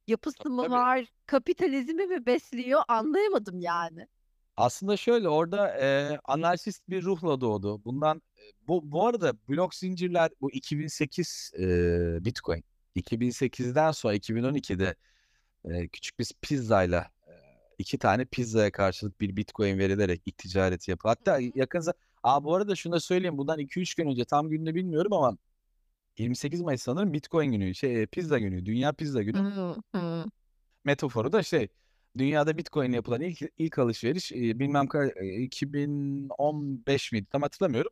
yapısı 0.07 0.37
Tabii 0.37 0.53
mı 0.53 0.61
tabii. 0.61 0.71
var, 0.71 1.05
kapitalizmi 1.25 2.07
mi 2.07 2.25
besliyor 2.25 2.81
anlayamadım 2.87 3.59
yani. 3.59 4.07
Aslında 4.57 4.97
şöyle 4.97 5.29
orada 5.29 5.77
e, 5.77 6.19
anarşist 6.25 6.89
bir 6.89 7.03
ruhla 7.03 7.41
doğdu. 7.41 7.85
Bundan 7.85 8.17
e, 8.37 8.41
bu 8.67 8.91
bu 8.91 9.07
arada 9.07 9.33
blok 9.49 9.75
zincirler 9.75 10.31
bu 10.41 10.51
2008 10.51 11.51
e, 11.59 11.65
Bitcoin. 12.25 12.63
2008'den 12.97 13.91
sonra 13.91 14.13
2012'de 14.15 14.95
e, 15.65 15.87
küçük 15.87 16.19
bir 16.19 16.31
pizzayla 16.41 17.11
e, 17.27 17.31
iki 17.77 17.97
tane 17.97 18.25
pizzaya 18.25 18.71
karşılık 18.71 19.21
bir 19.21 19.35
Bitcoin 19.37 19.79
verilerek 19.79 20.21
ilk 20.25 20.37
ticareti 20.37 20.91
yapı. 20.91 21.07
Hı 21.07 21.11
Hatta 21.11 21.37
hı. 21.37 21.43
yakın 21.55 21.79
za- 21.79 21.93
Aa, 22.23 22.43
bu 22.43 22.55
arada 22.55 22.75
şunu 22.75 22.93
da 22.93 22.99
söyleyeyim. 22.99 23.37
Bundan 23.37 23.59
2-3 23.59 23.95
gün 23.95 24.07
önce 24.07 24.25
tam 24.25 24.49
gününü 24.49 24.75
bilmiyorum 24.75 25.13
ama 25.13 25.37
28 26.17 26.61
Mayıs 26.61 26.81
sanırım 26.81 27.13
Bitcoin 27.13 27.51
günü, 27.51 27.75
şey 27.75 28.05
pizza 28.05 28.39
günü, 28.39 28.65
Dünya 28.65 28.93
Pizza 28.93 29.23
Günü. 29.23 29.37
Metaforu 30.85 31.31
da 31.31 31.43
şey, 31.43 31.67
dünyada 32.17 32.57
Bitcoin 32.57 32.91
yapılan 32.91 33.21
ilk 33.21 33.41
ilk 33.57 33.79
alışveriş 33.79 34.31
e, 34.31 34.59
bilmem 34.59 34.85
ka- 34.85 35.19
e, 35.19 35.41
2015 35.43 37.11
miydi 37.11 37.27
tam 37.31 37.41
hatırlamıyorum. 37.41 37.91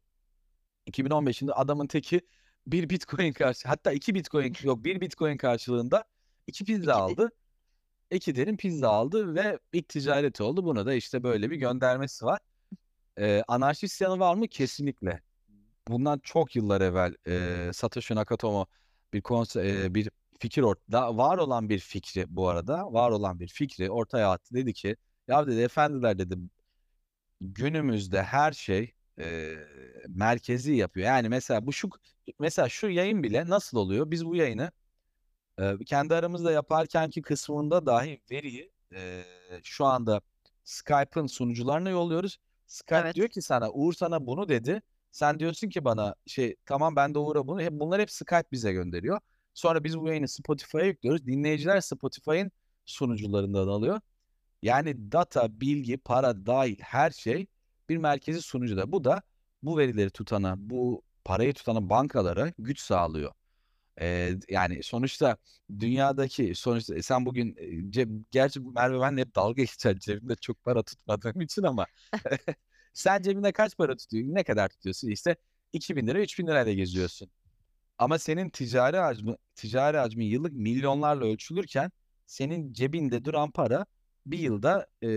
2015'inde 0.88 1.54
adamın 1.54 1.88
teki 1.88 2.22
bir 2.68 2.90
Bitcoin 2.90 3.34
karşı 3.34 3.68
hatta 3.68 3.92
iki 3.92 4.16
Bitcoin 4.16 4.56
yok 4.64 4.84
bir 4.84 5.02
Bitcoin 5.02 5.38
karşılığında 5.38 6.04
iki 6.48 6.66
pizza 6.66 6.96
aldı. 6.96 7.32
İki 8.12 8.36
derin 8.36 8.58
pizza 8.58 8.90
aldı 8.90 9.36
ve 9.36 9.60
ilk 9.74 9.90
ticareti 9.90 10.44
oldu. 10.44 10.66
Buna 10.66 10.86
da 10.86 10.94
işte 10.94 11.24
böyle 11.24 11.52
bir 11.52 11.56
göndermesi 11.56 12.26
var. 12.26 12.40
Ee, 13.20 13.44
anarşist 13.48 14.02
yanı 14.02 14.20
var 14.20 14.36
mı? 14.36 14.48
Kesinlikle. 14.48 15.22
Bundan 15.88 16.20
çok 16.24 16.56
yıllar 16.56 16.82
evvel 16.82 17.16
e, 17.28 17.74
Satoshi 17.74 18.16
Nakamoto 18.16 18.66
bir 19.14 19.22
konse 19.22 19.68
e, 19.68 19.96
bir 19.96 20.10
fikir 20.40 20.62
ortada 20.62 21.18
var 21.18 21.38
olan 21.38 21.70
bir 21.70 21.80
fikri 21.80 22.26
bu 22.30 22.50
arada 22.50 22.94
var 22.94 23.12
olan 23.12 23.40
bir 23.40 23.48
fikri 23.48 23.92
ortaya 23.92 24.32
attı 24.32 24.56
dedi 24.56 24.74
ki 24.74 24.96
ya 25.28 25.48
dedi 25.48 25.62
efendiler 25.62 26.20
dedi 26.20 26.36
günümüzde 27.42 28.24
her 28.24 28.52
şey 28.52 28.94
e, 29.20 29.56
merkezi 30.08 30.74
yapıyor. 30.76 31.08
Yani 31.08 31.30
mesela 31.30 31.66
bu 31.66 31.74
şu 31.74 31.90
mesela 32.40 32.70
şu 32.70 32.88
yayın 32.90 33.24
bile 33.24 33.50
nasıl 33.50 33.78
oluyor? 33.78 34.12
Biz 34.12 34.26
bu 34.26 34.36
yayını 34.36 34.72
e, 35.60 35.78
kendi 35.86 36.16
aramızda 36.16 36.52
yaparkenki 36.52 37.22
kısmında 37.22 37.86
dahi 37.86 38.22
veriyi 38.32 38.72
e, 38.96 39.24
şu 39.64 39.86
anda 39.86 40.22
Skype'ın 40.64 41.28
sunucularına 41.28 41.90
yolluyoruz. 41.90 42.38
Skype 42.68 43.14
diyor 43.16 43.26
Evet. 43.26 43.34
ki 43.34 43.42
sana 43.42 43.72
Uğur 43.72 43.94
sana 43.94 44.26
bunu 44.28 44.50
dedi. 44.50 44.82
Sen 45.12 45.40
diyorsun 45.40 45.70
ki 45.70 45.86
bana 45.86 46.16
şey 46.28 46.56
tamam 46.66 46.96
ben 46.96 47.14
de 47.14 47.20
Uğur'a 47.20 47.48
bunu. 47.48 47.62
Hep, 47.62 47.72
bunlar 47.74 48.02
hep 48.02 48.12
Skype 48.12 48.46
bize 48.52 48.74
gönderiyor. 48.74 49.20
Sonra 49.54 49.84
biz 49.84 49.98
bu 50.00 50.08
yayını 50.08 50.28
Spotify'a 50.28 50.84
yüklüyoruz. 50.86 51.26
Dinleyiciler 51.28 51.82
Spotify'ın 51.82 52.52
sunucularından 52.86 53.68
alıyor. 53.68 54.02
Yani 54.62 55.12
data, 55.12 55.62
bilgi, 55.62 55.98
para 55.98 56.46
dahil 56.46 56.80
her 56.82 57.12
şey 57.12 57.48
bir 57.90 57.98
merkezi 57.98 58.42
sunucuda. 58.42 58.92
Bu 58.92 59.04
da 59.04 59.22
bu 59.64 59.78
verileri 59.78 60.10
tutana, 60.10 60.56
bu 60.58 61.02
parayı 61.26 61.54
tutana 61.54 61.90
bankalara 61.90 62.54
güç 62.60 62.80
sağlıyor. 62.80 63.32
Ee, 64.02 64.36
yani 64.50 64.84
sonuçta 64.84 65.38
dünyadaki 65.80 66.56
sonuçta 66.56 66.96
e, 66.96 67.02
sen 67.02 67.26
bugün 67.26 67.56
e, 67.58 67.92
ceb, 67.92 68.10
gerçi 68.32 68.60
Merve 68.60 69.00
benle 69.02 69.22
hep 69.22 69.36
dalga 69.36 69.62
geçer 69.64 70.00
cebimde 70.00 70.36
çok 70.36 70.64
para 70.64 70.84
tutmadığım 70.84 71.42
için 71.42 71.64
ama 71.64 71.86
sen 72.94 73.22
cebinde 73.22 73.52
kaç 73.52 73.78
para 73.78 73.96
tutuyorsun? 73.98 74.36
Ne 74.36 74.44
kadar 74.44 74.70
tutuyorsun? 74.70 75.10
İşte 75.10 75.36
2000 75.74 76.08
lira 76.08 76.20
3000 76.22 76.48
lirayla 76.48 76.74
geziyorsun. 76.74 77.30
Ama 77.98 78.20
senin 78.20 78.50
ticari 78.50 78.98
hacmi, 78.98 79.36
ticari 79.56 79.98
hacmin 79.98 80.26
yıllık 80.26 80.54
milyonlarla 80.54 81.26
ölçülürken 81.26 81.92
senin 82.26 82.74
cebinde 82.74 83.26
duran 83.26 83.52
para 83.52 83.86
bir 84.26 84.40
yılda 84.40 84.88
e, 85.02 85.08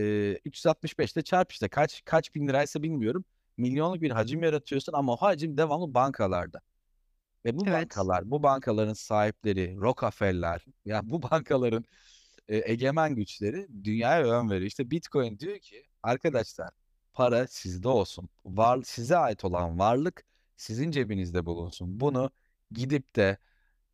365'te 0.44 1.22
çarp 1.22 1.52
işte 1.52 1.68
kaç 1.68 2.02
kaç 2.04 2.34
bin 2.34 2.48
liraysa 2.48 2.82
bilmiyorum. 2.82 3.24
Milyonluk 3.56 4.02
bir 4.02 4.10
hacim 4.10 4.42
yaratıyorsun 4.42 4.92
ama 4.92 5.12
o 5.12 5.16
hacim 5.16 5.56
devamlı 5.56 5.94
bankalarda. 5.94 6.60
Ve 7.44 7.56
bu 7.58 7.64
Evet. 7.66 7.74
bankalar, 7.74 8.30
bu 8.30 8.42
bankaların 8.42 8.92
sahipleri, 8.94 9.76
Rockefeller, 9.76 10.64
ya 10.84 11.00
bu 11.10 11.22
bankaların 11.30 11.84
e, 12.48 12.72
egemen 12.72 13.14
güçleri 13.14 13.68
dünyaya 13.84 14.26
yön 14.26 14.50
veriyor. 14.50 14.66
İşte 14.68 14.90
Bitcoin 14.90 15.38
diyor 15.38 15.58
ki 15.58 15.84
arkadaşlar 16.02 16.70
para 17.12 17.46
sizde 17.46 17.88
olsun. 17.88 18.28
Var, 18.44 18.82
size 18.84 19.16
ait 19.16 19.44
olan 19.44 19.78
varlık 19.78 20.24
sizin 20.56 20.90
cebinizde 20.90 21.46
bulunsun. 21.46 22.00
Bunu 22.00 22.30
gidip 22.70 23.16
de 23.16 23.38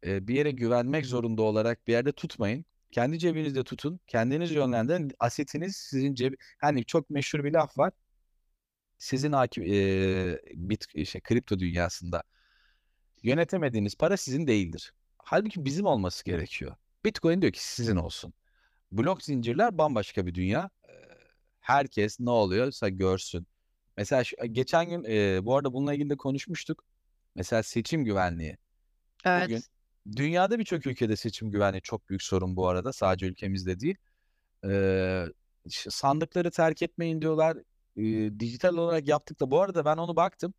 e, 0.06 0.28
bir 0.28 0.34
yere 0.34 0.50
güvenmek 0.50 1.06
zorunda 1.06 1.42
olarak 1.42 1.86
bir 1.86 1.92
yerde 1.92 2.12
tutmayın. 2.12 2.64
Kendi 2.94 3.18
cebinizde 3.18 3.64
tutun. 3.64 4.00
Kendiniz 4.06 4.50
yönlendirin. 4.50 5.12
Asetiniz 5.20 5.76
sizin 5.76 6.14
cebi. 6.14 6.36
Hani 6.58 6.84
çok 6.84 7.10
meşhur 7.10 7.44
bir 7.44 7.52
laf 7.52 7.78
var. 7.78 7.92
Sizin 8.98 9.32
hakim 9.32 9.64
e, 9.64 10.38
bit 10.54 10.86
işte 10.94 11.20
kripto 11.20 11.58
dünyasında 11.58 12.22
yönetemediğiniz 13.22 13.94
para 13.94 14.16
sizin 14.16 14.46
değildir. 14.46 14.94
Halbuki 15.18 15.64
bizim 15.64 15.86
olması 15.86 16.24
gerekiyor. 16.24 16.76
Bitcoin 17.04 17.42
diyor 17.42 17.52
ki 17.52 17.64
sizin 17.64 17.96
olsun. 17.96 18.34
Blok 18.92 19.22
zincirler 19.22 19.78
bambaşka 19.78 20.26
bir 20.26 20.34
dünya. 20.34 20.70
Herkes 21.60 22.20
ne 22.20 22.30
oluyorsa 22.30 22.88
görsün. 22.88 23.46
Mesela 23.96 24.24
şu- 24.24 24.36
geçen 24.52 24.88
gün 24.88 25.04
e, 25.08 25.44
bu 25.44 25.56
arada 25.56 25.72
bununla 25.72 25.94
ilgili 25.94 26.10
de 26.10 26.16
konuşmuştuk. 26.16 26.84
Mesela 27.34 27.62
seçim 27.62 28.04
güvenliği. 28.04 28.56
Bugün 29.26 29.54
Evet. 29.54 29.68
Dünyada 30.16 30.58
birçok 30.58 30.86
ülkede 30.86 31.16
seçim 31.16 31.50
güvenliği 31.50 31.82
çok 31.82 32.08
büyük 32.08 32.22
sorun 32.22 32.56
bu 32.56 32.68
arada. 32.68 32.92
Sadece 32.92 33.26
ülkemizde 33.26 33.80
değil. 33.80 33.96
Ee, 34.64 35.26
sandıkları 35.68 36.50
terk 36.50 36.82
etmeyin 36.82 37.20
diyorlar. 37.22 37.56
Ee, 37.96 38.40
dijital 38.40 38.76
olarak 38.76 39.08
yaptık 39.08 39.40
da 39.40 39.50
bu 39.50 39.60
arada 39.60 39.84
ben 39.84 39.96
onu 39.96 40.16
baktım. 40.16 40.54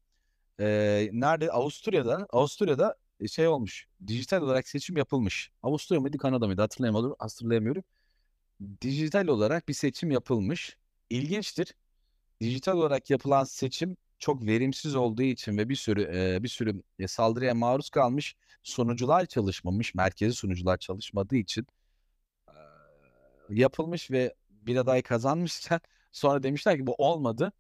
Ee, 0.59 1.09
nerede? 1.13 1.51
Avusturya'da. 1.51 2.27
Avusturya'da 2.29 2.95
şey 3.31 3.47
olmuş. 3.47 3.87
Dijital 4.07 4.41
olarak 4.41 4.67
seçim 4.67 4.97
yapılmış. 4.97 5.51
Avusturya 5.63 6.01
mıydı, 6.01 6.17
Kanada 6.17 6.47
mıydı? 6.47 6.61
Hatırlayamadım. 6.61 7.15
Hatırlayamıyorum. 7.19 7.83
Dijital 8.81 9.27
olarak 9.27 9.67
bir 9.69 9.73
seçim 9.73 10.11
yapılmış. 10.11 10.77
İlginçtir. 11.09 11.75
Dijital 12.41 12.77
olarak 12.77 13.09
yapılan 13.09 13.43
seçim 13.43 13.97
çok 14.19 14.45
verimsiz 14.45 14.95
olduğu 14.95 15.23
için 15.23 15.57
ve 15.57 15.69
bir 15.69 15.75
sürü 15.75 16.01
e, 16.15 16.43
bir 16.43 16.47
sürü 16.47 16.83
saldırıya 17.07 17.53
maruz 17.55 17.89
kalmış. 17.89 18.35
Sunucular 18.65 19.25
çalışmamış, 19.25 19.95
merkezi 19.95 20.36
sunucular 20.36 20.77
çalışmadığı 20.77 21.36
için 21.36 21.67
e, 22.48 22.53
yapılmış 23.50 24.12
ve 24.12 24.36
bir 24.50 24.75
aday 24.75 25.01
kazanmışken 25.01 25.79
sonra 26.12 26.43
demişler 26.43 26.77
ki 26.77 26.88
bu 26.88 26.95
olmadı. 26.98 27.51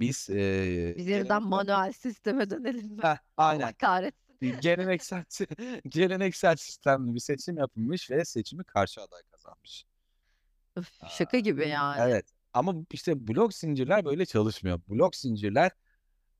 Biz 0.00 0.30
e, 0.30 0.94
Biz 0.96 1.06
yeniden 1.06 1.42
manuel 1.42 1.92
sisteme 1.92 2.50
dönelim? 2.50 2.98
Heh, 3.02 3.16
Allah 3.36 3.48
aynen 3.48 3.72
kahretsin. 3.72 4.60
geleneksel 4.60 5.24
geleneksel 5.88 6.56
sistemli 6.56 7.14
bir 7.14 7.20
seçim 7.20 7.58
yapılmış 7.58 8.10
ve 8.10 8.24
seçimi 8.24 8.64
karşı 8.64 9.00
aday 9.00 9.22
kazanmış. 9.30 9.84
Öf, 10.76 10.88
şaka 11.10 11.38
gibi 11.38 11.68
yani. 11.68 12.00
Evet. 12.00 12.26
Ama 12.52 12.74
işte 12.92 13.28
blok 13.28 13.54
zincirler 13.54 14.04
böyle 14.04 14.26
çalışmıyor. 14.26 14.80
Blok 14.88 15.16
zincirler 15.16 15.70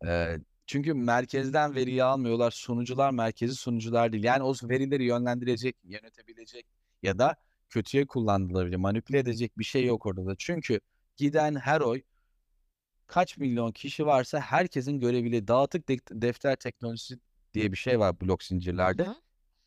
e, 0.07 0.38
çünkü 0.70 0.94
merkezden 0.94 1.74
veriyi 1.74 2.04
almıyorlar. 2.04 2.50
Sunucular 2.50 3.10
merkezi 3.10 3.54
sunucular 3.54 4.12
değil. 4.12 4.24
Yani 4.24 4.42
o 4.42 4.54
verileri 4.62 5.04
yönlendirecek, 5.04 5.76
yönetebilecek 5.84 6.66
ya 7.02 7.18
da 7.18 7.36
kötüye 7.68 8.06
kullanılabilir, 8.06 8.76
manipüle 8.76 9.18
edecek 9.18 9.58
bir 9.58 9.64
şey 9.64 9.86
yok 9.86 10.06
orada 10.06 10.26
da. 10.26 10.34
Çünkü 10.38 10.80
giden 11.16 11.54
her 11.54 11.80
oy 11.80 12.02
kaç 13.06 13.38
milyon 13.38 13.72
kişi 13.72 14.06
varsa 14.06 14.40
herkesin 14.40 15.00
görebildiği 15.00 15.48
dağıtık 15.48 15.88
de- 15.88 15.98
defter 16.10 16.56
teknolojisi 16.56 17.18
diye 17.54 17.72
bir 17.72 17.76
şey 17.76 17.98
var 17.98 18.20
blok 18.20 18.42
zincirlerde. 18.42 19.04
hı. 19.04 19.14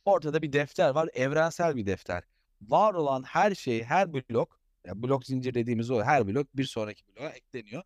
Ortada 0.05 0.41
bir 0.41 0.53
defter 0.53 0.89
var, 0.89 1.09
evrensel 1.13 1.75
bir 1.75 1.85
defter. 1.85 2.23
Var 2.61 2.93
olan 2.93 3.23
her 3.23 3.55
şey, 3.55 3.83
her 3.83 4.13
blok, 4.13 4.59
ya 4.85 5.03
blok 5.03 5.25
zincir 5.25 5.53
dediğimiz 5.53 5.91
o 5.91 6.03
her 6.03 6.27
blok 6.27 6.57
bir 6.57 6.65
sonraki 6.65 7.03
bloğa 7.07 7.29
ekleniyor. 7.29 7.83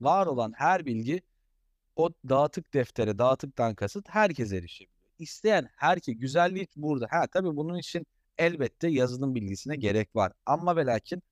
Var 0.00 0.26
olan 0.26 0.52
her 0.56 0.86
bilgi 0.86 1.22
o 1.98 2.10
dağıtık 2.28 2.74
deftere, 2.74 3.18
dağıtıktan 3.18 3.74
kasıt 3.74 4.08
herkes 4.08 4.52
erişebiliyor. 4.52 4.98
İsteyen 5.18 5.68
herkes, 5.76 6.18
güzelliği 6.18 6.66
burada. 6.76 7.06
Ha 7.10 7.26
tabii 7.26 7.56
bunun 7.56 7.78
için 7.78 8.06
elbette 8.38 8.88
yazılım 8.88 9.34
bilgisine 9.34 9.76
gerek 9.76 10.16
var. 10.16 10.32
Ama 10.46 10.76
ve 10.76 10.86
lakin 10.86 11.22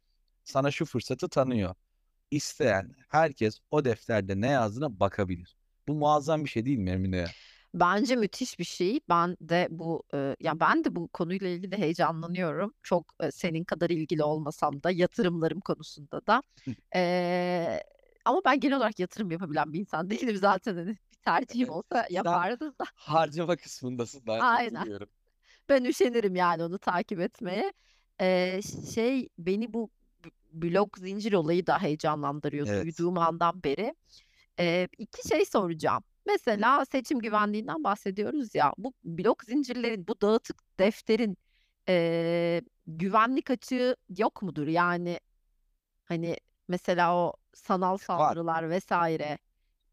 sana 0.45 0.71
şu 0.71 0.85
fırsatı 0.85 1.29
tanıyor. 1.29 1.75
İsteyen 2.31 2.95
herkes 3.09 3.59
o 3.71 3.85
defterde 3.85 4.41
ne 4.41 4.51
yazdığına 4.51 5.01
bakabilir. 5.01 5.57
Bu 5.89 5.95
muazzam 5.95 6.45
bir 6.45 6.51
şey 6.51 6.67
değil 6.67 6.79
mi 6.79 6.91
Emine 6.91 7.17
ya? 7.17 7.27
Bence 7.75 8.17
müthiş 8.17 8.59
bir 8.59 8.65
şey. 8.65 9.01
Ben 9.09 9.37
de 9.41 9.69
bu 9.71 10.03
e, 10.15 10.37
ya 10.41 10.61
ben 10.61 10.85
de 10.85 10.97
bu 10.97 11.09
konuyla 11.09 11.49
ilgili 11.49 11.79
heyecanlanıyorum. 11.79 12.75
Çok 12.83 13.15
e, 13.21 13.31
senin 13.31 13.65
kadar 13.65 13.91
ilgili 13.91 14.23
olmasam 14.23 14.83
da 14.83 14.91
yatırımlarım 14.91 15.61
konusunda 15.61 16.27
da. 16.27 16.43
E, 16.95 17.81
ama 18.27 18.41
ben 18.45 18.61
genel 18.61 18.77
olarak 18.77 18.99
yatırım 18.99 19.31
yapabilen 19.31 19.73
bir 19.73 19.81
insan 19.81 20.11
değilim 20.11 20.37
zaten. 20.37 20.77
Hani 20.77 20.89
bir 20.89 20.97
tercihim 21.25 21.71
olsa 21.71 22.07
yapardım 22.11 22.75
da. 22.81 22.85
harcama 22.95 23.57
kısmındasın 23.57 24.23
ben 24.27 24.41
Aynen. 24.41 24.99
Ben 25.69 25.85
üşenirim 25.85 26.37
yani 26.37 26.63
onu 26.65 26.79
takip 26.79 27.21
etmeye. 27.21 27.73
E, 28.21 28.61
şey 28.95 29.29
beni 29.39 29.73
bu 29.73 29.91
b- 30.25 30.31
blok 30.53 30.99
zincir 30.99 31.33
olayı 31.33 31.67
da 31.67 31.83
heyecanlandırıyor 31.83 32.67
Evet. 32.67 32.85
duyduğum 32.85 33.19
andan 33.19 33.63
beri. 33.65 33.95
E, 34.61 34.89
iki 34.99 35.29
şey 35.29 35.45
soracağım. 35.45 36.03
Mesela 36.27 36.85
seçim 36.85 37.19
güvenliğinden 37.19 37.85
bahsediyoruz 37.85 38.55
ya. 38.55 38.73
Bu 38.79 38.93
blok 39.05 39.45
zincirlerin, 39.45 40.09
bu 40.09 40.21
dağıtık 40.21 40.79
defterin 40.79 41.37
e, 41.89 42.63
güvenlik 42.87 43.51
açığı 43.51 43.97
yok 44.19 44.43
mudur? 44.43 44.67
Yani 44.67 45.21
hani 46.05 46.37
mesela 46.69 47.17
o 47.17 47.33
sanal 47.57 47.93
Var. 47.93 47.99
saldırılar 47.99 48.71
vesaire 48.71 49.39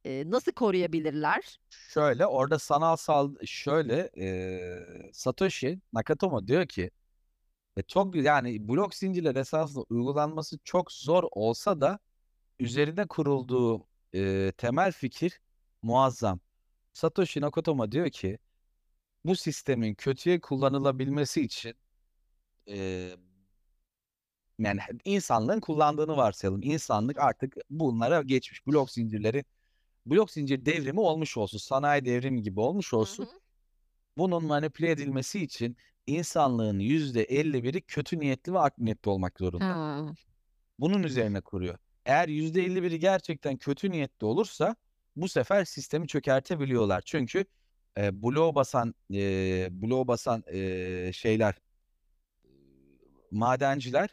e, 0.05 0.23
nasıl 0.31 0.51
koruyabilirler? 0.51 1.59
Şöyle 1.69 2.25
orada 2.25 2.59
sanal 2.59 2.95
sal 2.95 3.35
şöyle 3.45 4.09
e, 4.17 5.11
Satoshi 5.13 5.79
Nakamoto 5.93 6.47
diyor 6.47 6.67
ki 6.67 6.91
e, 7.77 7.81
çok 7.81 8.15
yani 8.15 8.67
blok 8.67 8.95
zincirler 8.95 9.35
esasında 9.35 9.85
uygulanması 9.89 10.59
çok 10.63 10.91
zor 10.91 11.23
olsa 11.31 11.81
da 11.81 11.99
üzerine 12.59 13.07
kurulduğu 13.07 13.87
e, 14.13 14.51
temel 14.57 14.91
fikir 14.91 15.41
muazzam. 15.81 16.39
Satoshi 16.93 17.41
Nakamoto 17.41 17.91
diyor 17.91 18.09
ki 18.09 18.39
bu 19.25 19.35
sistemin 19.35 19.95
kötüye 19.95 20.41
kullanılabilmesi 20.41 21.41
için 21.41 21.75
e, 22.69 23.09
yani 24.63 24.79
insanlığın 25.05 25.59
kullandığını 25.59 26.17
varsayalım. 26.17 26.61
İnsanlık 26.63 27.19
artık 27.19 27.55
bunlara 27.69 28.21
geçmiş. 28.21 28.67
Blok 28.67 28.91
zincirleri 28.91 29.45
blok 30.05 30.31
zincir 30.31 30.65
devrimi 30.65 30.99
olmuş 30.99 31.37
olsun. 31.37 31.57
Sanayi 31.57 32.05
devrimi 32.05 32.41
gibi 32.41 32.59
olmuş 32.59 32.93
olsun. 32.93 33.23
hı. 33.23 33.29
Bunun 34.17 34.45
manipüle 34.45 34.91
edilmesi 34.91 35.43
için 35.43 35.77
insanlığın 36.07 36.79
%51'i 36.79 37.81
kötü 37.81 38.19
niyetli 38.19 38.53
ve 38.53 38.59
art 38.59 38.77
niyetli 38.77 39.09
olmak 39.09 39.39
zorunda. 39.39 39.65
Ha. 39.65 40.05
Bunun 40.79 41.03
üzerine 41.03 41.41
kuruyor. 41.41 41.77
Eğer 42.05 42.27
%51'i 42.27 42.99
gerçekten 42.99 43.57
kötü 43.57 43.91
niyetli 43.91 44.25
olursa 44.25 44.75
bu 45.15 45.27
sefer 45.27 45.65
sistemi 45.65 46.07
çökertebiliyorlar. 46.07 47.01
Çünkü 47.05 47.45
e, 47.97 48.23
bloğu 48.23 48.55
basan 48.55 48.95
e, 49.13 49.67
bloğu 49.71 50.07
basan 50.07 50.43
e, 50.47 51.11
şeyler 51.13 51.55
madenciler 53.31 54.09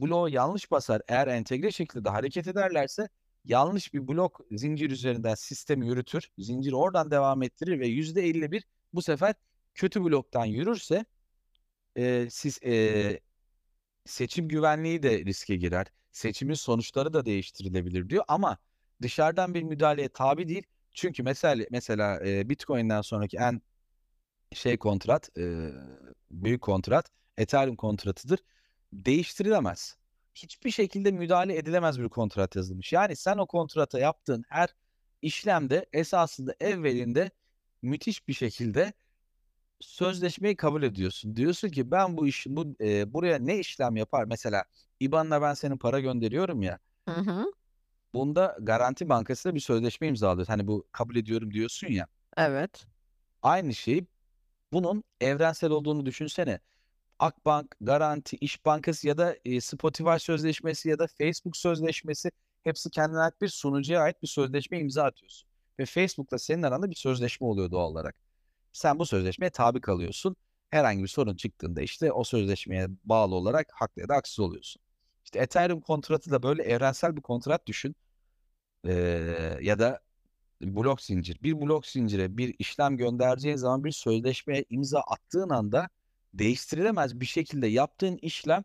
bloğu 0.00 0.28
yanlış 0.28 0.70
basar. 0.70 1.02
Eğer 1.08 1.26
entegre 1.26 1.70
şekilde 1.70 2.08
hareket 2.08 2.48
ederlerse 2.48 3.08
yanlış 3.44 3.94
bir 3.94 4.08
blok 4.08 4.40
zincir 4.50 4.90
üzerinden 4.90 5.34
sistemi 5.34 5.86
yürütür. 5.86 6.28
Zincir 6.38 6.72
oradan 6.72 7.10
devam 7.10 7.42
ettirir 7.42 7.80
ve 7.80 7.88
%51 7.88 8.62
bu 8.92 9.02
sefer 9.02 9.34
kötü 9.74 10.04
bloktan 10.04 10.44
yürürse 10.44 11.04
e, 11.96 12.28
siz 12.30 12.62
e, 12.64 13.20
seçim 14.04 14.48
güvenliği 14.48 15.02
de 15.02 15.24
riske 15.24 15.56
girer. 15.56 15.86
Seçimin 16.12 16.54
sonuçları 16.54 17.12
da 17.12 17.24
değiştirilebilir 17.26 18.08
diyor 18.10 18.24
ama 18.28 18.58
dışarıdan 19.02 19.54
bir 19.54 19.62
müdahaleye 19.62 20.08
tabi 20.08 20.48
değil. 20.48 20.62
Çünkü 20.94 21.22
mesela 21.22 21.66
mesela 21.70 22.26
e, 22.26 22.48
Bitcoin'den 22.48 23.00
sonraki 23.02 23.36
en 23.36 23.62
şey 24.52 24.78
kontrat, 24.78 25.38
e, 25.38 25.70
büyük 26.30 26.62
kontrat 26.62 27.10
Ethereum 27.36 27.76
kontratıdır. 27.76 28.38
Değiştirilemez. 28.92 29.96
Hiçbir 30.34 30.70
şekilde 30.70 31.10
müdahale 31.10 31.56
edilemez 31.56 32.00
bir 32.00 32.08
kontrat 32.08 32.56
yazılmış. 32.56 32.92
Yani 32.92 33.16
sen 33.16 33.38
o 33.38 33.46
kontrata 33.46 33.98
yaptığın 33.98 34.44
her 34.48 34.68
işlemde 35.22 35.86
esasında 35.92 36.54
evvelinde 36.60 37.30
müthiş 37.82 38.28
bir 38.28 38.32
şekilde 38.32 38.92
sözleşmeyi 39.80 40.56
kabul 40.56 40.82
ediyorsun. 40.82 41.36
Diyorsun 41.36 41.68
ki 41.68 41.90
ben 41.90 42.16
bu 42.16 42.26
iş 42.26 42.46
bu 42.48 42.76
e, 42.80 43.12
buraya 43.12 43.38
ne 43.38 43.58
işlem 43.58 43.96
yapar? 43.96 44.24
Mesela 44.24 44.64
IBAN'la 45.00 45.42
ben 45.42 45.54
senin 45.54 45.76
para 45.76 46.00
gönderiyorum 46.00 46.62
ya. 46.62 46.78
Hı 47.08 47.14
hı. 47.14 47.52
Bunda 48.14 48.56
Garanti 48.60 49.08
Bankası'yla 49.08 49.54
bir 49.54 49.60
sözleşme 49.60 50.08
imzalıyorsun. 50.08 50.52
Hani 50.52 50.66
bu 50.66 50.86
kabul 50.92 51.16
ediyorum 51.16 51.54
diyorsun 51.54 51.88
ya. 51.88 52.06
Evet. 52.36 52.86
Aynı 53.42 53.74
şey 53.74 54.06
bunun 54.72 55.04
evrensel 55.20 55.70
olduğunu 55.70 56.06
düşünsene. 56.06 56.60
Akbank, 57.18 57.76
Garanti, 57.80 58.36
İş 58.36 58.64
Bankası 58.64 59.08
ya 59.08 59.18
da 59.18 59.36
e, 59.44 59.60
Spotify 59.60 60.16
sözleşmesi 60.18 60.88
ya 60.88 60.98
da 60.98 61.06
Facebook 61.18 61.56
sözleşmesi 61.56 62.30
hepsi 62.64 62.90
kendine 62.90 63.18
ait 63.20 63.40
bir 63.42 63.48
sunucuya 63.48 64.00
ait 64.00 64.22
bir 64.22 64.28
sözleşme 64.28 64.78
imza 64.78 65.04
atıyorsun. 65.04 65.48
Ve 65.78 65.86
Facebook'la 65.86 66.38
senin 66.38 66.62
aranda 66.62 66.90
bir 66.90 66.94
sözleşme 66.96 67.46
oluyor 67.46 67.70
doğal 67.70 67.90
olarak. 67.90 68.16
Sen 68.72 68.98
bu 68.98 69.06
sözleşmeye 69.06 69.50
tabi 69.50 69.80
kalıyorsun. 69.80 70.36
Herhangi 70.70 71.02
bir 71.02 71.08
sorun 71.08 71.36
çıktığında 71.36 71.82
işte 71.82 72.12
o 72.12 72.24
sözleşmeye 72.24 72.88
bağlı 73.04 73.34
olarak 73.34 73.68
haklı 73.72 74.02
ya 74.02 74.08
da 74.08 74.14
haksız 74.14 74.40
oluyorsun. 74.40 74.82
İşte 75.24 75.38
Ethereum 75.38 75.80
kontratı 75.80 76.30
da 76.30 76.42
böyle 76.42 76.62
evrensel 76.62 77.16
bir 77.16 77.22
kontrat 77.22 77.66
düşün. 77.66 77.96
Ee, 78.86 79.58
ya 79.62 79.78
da 79.78 80.00
blok 80.62 81.02
zincir. 81.02 81.38
Bir 81.42 81.60
blok 81.60 81.86
zincire 81.86 82.36
bir 82.36 82.54
işlem 82.58 82.96
göndereceğin 82.96 83.56
zaman 83.56 83.84
bir 83.84 83.92
sözleşmeye 83.92 84.64
imza 84.70 85.00
attığın 85.00 85.50
anda 85.50 85.88
değiştirilemez 86.38 87.20
bir 87.20 87.26
şekilde 87.26 87.66
yaptığın 87.66 88.16
işlem 88.22 88.64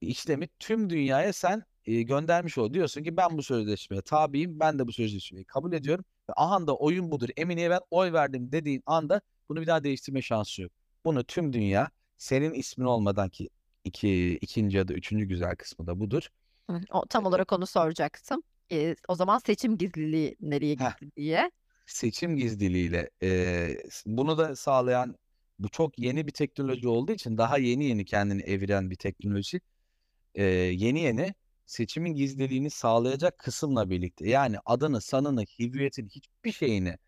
işlemi 0.00 0.48
tüm 0.58 0.90
dünyaya 0.90 1.32
sen 1.32 1.62
e, 1.84 2.02
göndermiş 2.02 2.58
ol. 2.58 2.72
Diyorsun 2.72 3.02
ki 3.02 3.16
ben 3.16 3.38
bu 3.38 3.42
sözleşmeye 3.42 4.02
tabiyim. 4.02 4.60
Ben 4.60 4.78
de 4.78 4.86
bu 4.86 4.92
sözleşmeyi 4.92 5.44
kabul 5.44 5.72
ediyorum. 5.72 6.04
Ve 6.28 6.32
aha 6.36 6.66
da 6.66 6.76
oyun 6.76 7.10
budur. 7.10 7.28
Emine'ye 7.36 7.70
ben 7.70 7.80
oy 7.90 8.12
verdim 8.12 8.52
dediğin 8.52 8.82
anda 8.86 9.20
Bunu 9.48 9.60
bir 9.60 9.66
daha 9.66 9.84
değiştirme 9.84 10.22
şansı 10.22 10.62
yok. 10.62 10.72
Bunu 11.04 11.24
tüm 11.24 11.52
dünya 11.52 11.90
senin 12.16 12.54
ismin 12.54 12.84
olmadan 12.84 13.28
ki 13.28 13.48
iki, 13.84 14.38
ikinci 14.40 14.76
ya 14.76 14.88
da 14.88 14.94
üçüncü 14.94 15.24
güzel 15.24 15.56
kısmı 15.56 15.86
da 15.86 16.00
budur. 16.00 16.28
Hı, 16.70 16.80
o, 16.90 17.06
tam 17.06 17.26
olarak 17.26 17.52
onu 17.52 17.66
soracaktım. 17.66 18.42
Ee, 18.72 18.96
o 19.08 19.14
zaman 19.14 19.38
seçim 19.38 19.78
gizliliği 19.78 20.36
nereye 20.40 20.74
gitti 20.74 21.10
diye. 21.16 21.50
Seçim 21.86 22.36
gizliliğiyle 22.36 23.10
e, 23.22 23.68
bunu 24.06 24.38
da 24.38 24.56
sağlayan 24.56 25.16
bu 25.58 25.68
çok 25.68 25.98
yeni 25.98 26.26
bir 26.26 26.32
teknoloji 26.32 26.88
olduğu 26.88 27.12
için 27.12 27.38
daha 27.38 27.58
yeni 27.58 27.84
yeni 27.84 28.04
kendini 28.04 28.42
eviren 28.42 28.90
bir 28.90 28.96
teknoloji. 28.96 29.60
E, 30.34 30.44
yeni 30.44 31.00
yeni 31.00 31.34
seçimin 31.66 32.14
gizliliğini 32.14 32.70
sağlayacak 32.70 33.38
kısımla 33.38 33.90
birlikte 33.90 34.28
yani 34.28 34.56
adını, 34.66 35.00
sanını, 35.00 35.42
hüviyetini 35.58 36.08
hiçbir 36.08 36.52
şeyini 36.52 36.98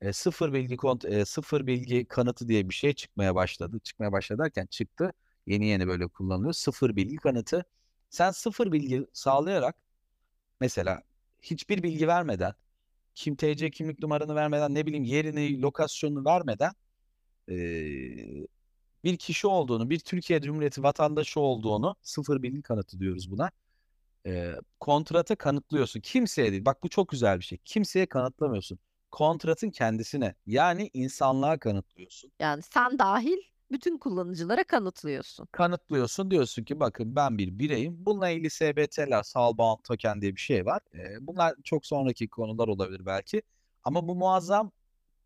e, 0.00 0.12
sıfır 0.12 0.52
bilgi 0.52 0.76
kont 0.76 1.04
e, 1.04 1.24
sıfır 1.24 1.66
bilgi 1.66 2.04
kanıtı 2.06 2.48
diye 2.48 2.68
bir 2.68 2.74
şey 2.74 2.92
çıkmaya 2.92 3.34
başladı. 3.34 3.80
Çıkmaya 3.84 4.12
başladı 4.12 4.50
çıktı. 4.70 5.12
Yeni 5.46 5.66
yeni 5.66 5.86
böyle 5.88 6.08
kullanılıyor. 6.08 6.52
Sıfır 6.52 6.96
bilgi 6.96 7.16
kanıtı. 7.16 7.64
Sen 8.10 8.30
sıfır 8.30 8.72
bilgi 8.72 9.06
sağlayarak 9.12 9.76
mesela 10.60 11.02
hiçbir 11.42 11.82
bilgi 11.82 12.08
vermeden 12.08 12.54
kim 13.14 13.36
TC 13.36 13.70
kimlik 13.70 13.98
numaranı 14.00 14.34
vermeden 14.34 14.74
ne 14.74 14.86
bileyim 14.86 15.04
yerini, 15.04 15.62
lokasyonunu 15.62 16.24
vermeden 16.24 16.72
e, 17.50 17.56
bir 19.04 19.16
kişi 19.16 19.46
olduğunu, 19.46 19.90
bir 19.90 19.98
Türkiye 19.98 20.40
Cumhuriyeti 20.40 20.82
vatandaşı 20.82 21.40
olduğunu 21.40 21.96
sıfır 22.02 22.42
bilgi 22.42 22.62
kanıtı 22.62 23.00
diyoruz 23.00 23.30
buna. 23.30 23.50
E, 24.26 24.54
kontrata 24.80 25.36
kanıtlıyorsun. 25.36 26.00
Kimseye 26.00 26.52
değil. 26.52 26.64
Bak 26.64 26.82
bu 26.82 26.88
çok 26.88 27.08
güzel 27.08 27.38
bir 27.38 27.44
şey. 27.44 27.58
Kimseye 27.64 28.06
kanıtlamıyorsun. 28.06 28.78
Kontratın 29.10 29.70
kendisine 29.70 30.34
yani 30.46 30.90
insanlığa 30.94 31.58
kanıtlıyorsun. 31.58 32.32
Yani 32.40 32.62
sen 32.62 32.98
dahil 32.98 33.38
bütün 33.70 33.98
kullanıcılara 33.98 34.64
kanıtlıyorsun. 34.64 35.48
Kanıtlıyorsun 35.52 36.30
diyorsun 36.30 36.64
ki 36.64 36.80
bakın 36.80 37.16
ben 37.16 37.38
bir 37.38 37.58
bireyim. 37.58 37.96
Bununla 37.98 38.28
ilgili 38.28 38.50
SBT'ler, 38.50 39.22
Soulbound 39.22 39.78
Token 39.84 40.20
diye 40.20 40.36
bir 40.36 40.40
şey 40.40 40.66
var. 40.66 40.80
E, 40.94 41.26
bunlar 41.26 41.54
çok 41.64 41.86
sonraki 41.86 42.28
konular 42.28 42.68
olabilir 42.68 43.06
belki. 43.06 43.42
Ama 43.84 44.08
bu 44.08 44.14
muazzam 44.14 44.72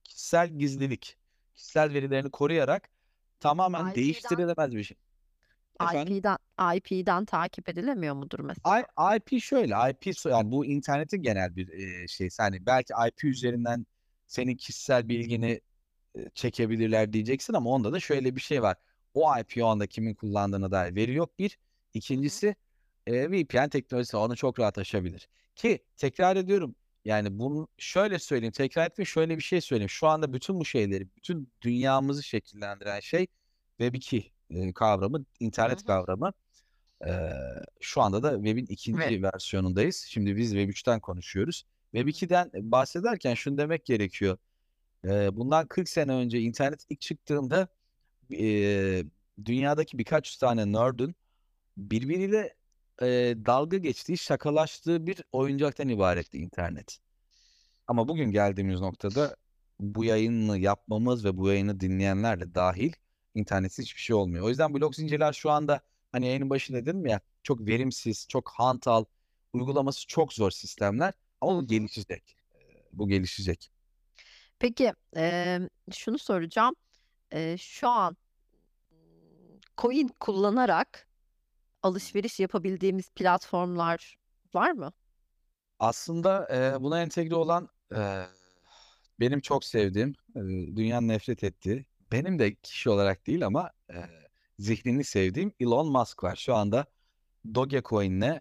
kişisel 0.04 0.48
gizlilik. 0.48 1.16
Kişisel 1.54 1.94
verilerini 1.94 2.30
koruyarak 2.30 2.88
tamamen 3.40 3.80
IP'den 3.80 3.94
değiştirilemez 3.94 4.76
bir 4.76 4.84
şey. 4.84 4.96
Efendim? 5.80 6.16
IP'den 6.16 6.38
IP'den 6.76 7.24
takip 7.24 7.68
edilemiyor 7.68 8.14
mudur 8.14 8.40
mesela? 8.40 8.80
I- 8.80 9.16
IP 9.16 9.40
şöyle, 9.42 9.74
IP 9.90 10.26
yani 10.26 10.50
bu 10.52 10.66
internetin 10.66 11.22
genel 11.22 11.56
bir 11.56 11.68
e, 12.02 12.08
şey. 12.08 12.28
Yani 12.40 12.66
belki 12.66 12.92
IP 13.08 13.24
üzerinden 13.24 13.86
senin 14.26 14.56
kişisel 14.56 15.08
bilgini 15.08 15.60
e, 16.18 16.30
çekebilirler 16.34 17.12
diyeceksin 17.12 17.54
ama 17.54 17.70
onda 17.70 17.92
da 17.92 18.00
şöyle 18.00 18.36
bir 18.36 18.40
şey 18.40 18.62
var. 18.62 18.76
O 19.14 19.38
IP 19.38 19.64
o 19.64 19.66
anda 19.66 19.86
kimin 19.86 20.14
kullandığına 20.14 20.70
dair 20.70 20.94
veri 20.94 21.14
yok 21.14 21.38
bir. 21.38 21.58
İkincisi 21.94 22.56
e, 23.06 23.30
VPN 23.30 23.68
teknolojisi 23.68 24.16
onu 24.16 24.36
çok 24.36 24.60
rahat 24.60 24.78
aşabilir. 24.78 25.28
Ki 25.54 25.84
tekrar 25.96 26.36
ediyorum 26.36 26.76
yani 27.04 27.38
bunu 27.38 27.68
şöyle 27.78 28.18
söyleyeyim 28.18 28.52
tekrar 28.52 28.86
etme 28.86 29.04
şöyle 29.04 29.36
bir 29.36 29.42
şey 29.42 29.60
söyleyeyim. 29.60 29.90
Şu 29.90 30.06
anda 30.06 30.32
bütün 30.32 30.60
bu 30.60 30.64
şeyleri, 30.64 31.08
bütün 31.16 31.48
dünyamızı 31.62 32.22
şekillendiren 32.22 33.00
şey 33.00 33.26
Web2 33.80 34.30
e, 34.50 34.72
kavramı, 34.72 35.24
internet 35.40 35.78
Hı 35.78 35.82
hı. 35.82 35.86
kavramı. 35.86 36.32
Ee, 37.06 37.30
şu 37.80 38.00
anda 38.02 38.22
da 38.22 38.34
Web'in 38.34 38.66
ikinci 38.66 39.22
versiyonundayız. 39.22 39.96
Şimdi 40.08 40.36
biz 40.36 40.50
Web 40.50 40.68
3'ten 40.68 41.00
konuşuyoruz. 41.00 41.64
Web 41.92 42.08
2'den 42.08 42.50
bahsederken 42.54 43.34
şunu 43.34 43.58
demek 43.58 43.84
gerekiyor. 43.84 44.36
Ee, 45.04 45.36
bundan 45.36 45.66
40 45.66 45.88
sene 45.88 46.12
önce 46.12 46.40
internet 46.40 46.84
ilk 46.88 47.00
çıktığında 47.00 47.68
e, 48.32 49.04
dünyadaki 49.44 49.98
birkaç 49.98 50.36
tane 50.36 50.72
nerd'ün 50.72 51.14
birbiriyle 51.76 52.54
e, 53.02 53.06
dalga 53.46 53.76
geçtiği, 53.76 54.18
şakalaştığı 54.18 55.06
bir 55.06 55.22
oyuncaktan 55.32 55.88
ibaretti 55.88 56.38
internet. 56.38 56.98
Ama 57.86 58.08
bugün 58.08 58.30
geldiğimiz 58.30 58.80
noktada 58.80 59.36
bu 59.80 60.04
yayını 60.04 60.58
yapmamız 60.58 61.24
ve 61.24 61.36
bu 61.36 61.48
yayını 61.48 61.80
dinleyenlerle 61.80 62.54
dahil 62.54 62.92
internetsiz 63.34 63.84
hiçbir 63.84 64.00
şey 64.00 64.16
olmuyor. 64.16 64.44
O 64.44 64.48
yüzden 64.48 64.74
blok 64.74 64.94
zincirler 64.94 65.32
şu 65.32 65.50
anda 65.50 65.80
hani 66.12 66.26
yayının 66.26 66.50
başında 66.50 66.78
dedim 66.78 67.06
ya 67.06 67.20
çok 67.42 67.60
verimsiz, 67.66 68.26
çok 68.28 68.48
hantal, 68.50 69.04
uygulaması 69.52 70.06
çok 70.06 70.32
zor 70.32 70.50
sistemler 70.50 71.14
ama 71.40 71.56
bu 71.56 71.66
gelişecek. 71.66 72.36
Bu 72.92 73.08
gelişecek. 73.08 73.70
Peki 74.58 74.92
eee, 75.16 75.68
şunu 75.92 76.18
soracağım. 76.18 76.74
Eee, 77.32 77.56
şu 77.58 77.88
an 77.88 78.16
coin 79.78 80.08
kullanarak 80.20 81.08
alışveriş 81.84 82.40
yapabildiğimiz 82.40 83.10
platformlar 83.10 84.16
var 84.54 84.70
mı? 84.70 84.92
Aslında 85.78 86.48
e, 86.56 86.82
buna 86.82 87.02
entegre 87.02 87.34
olan 87.34 87.68
e, 87.96 88.22
benim 89.20 89.40
çok 89.40 89.64
sevdiğim, 89.64 90.14
e, 90.36 90.40
dünyanın 90.76 91.08
nefret 91.08 91.44
ettiği, 91.44 91.86
benim 92.12 92.38
de 92.38 92.54
kişi 92.54 92.90
olarak 92.90 93.26
değil 93.26 93.46
ama 93.46 93.70
e, 93.90 93.96
zihnini 94.58 95.04
sevdiğim 95.04 95.52
Elon 95.60 95.92
Musk 95.92 96.24
var. 96.24 96.36
Şu 96.36 96.54
anda 96.54 96.86
Dogecoin'le 97.54 98.40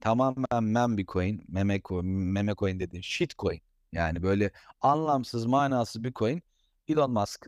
tamamen 0.00 0.64
meme 0.64 0.96
bir 0.96 1.06
coin, 1.06 1.44
meme 1.48 1.80
coin, 1.84 2.06
meme 2.06 2.54
coin 2.58 3.00
shitcoin. 3.00 3.60
Yani 3.92 4.22
böyle 4.22 4.50
anlamsız, 4.80 5.46
manasız 5.46 6.04
bir 6.04 6.12
coin. 6.12 6.42
Elon 6.88 7.10
Musk 7.10 7.46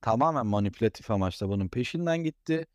tamamen 0.00 0.46
manipülatif 0.46 1.10
amaçla 1.10 1.48
bunun 1.48 1.68
peşinden 1.68 2.24
gitti. 2.24 2.66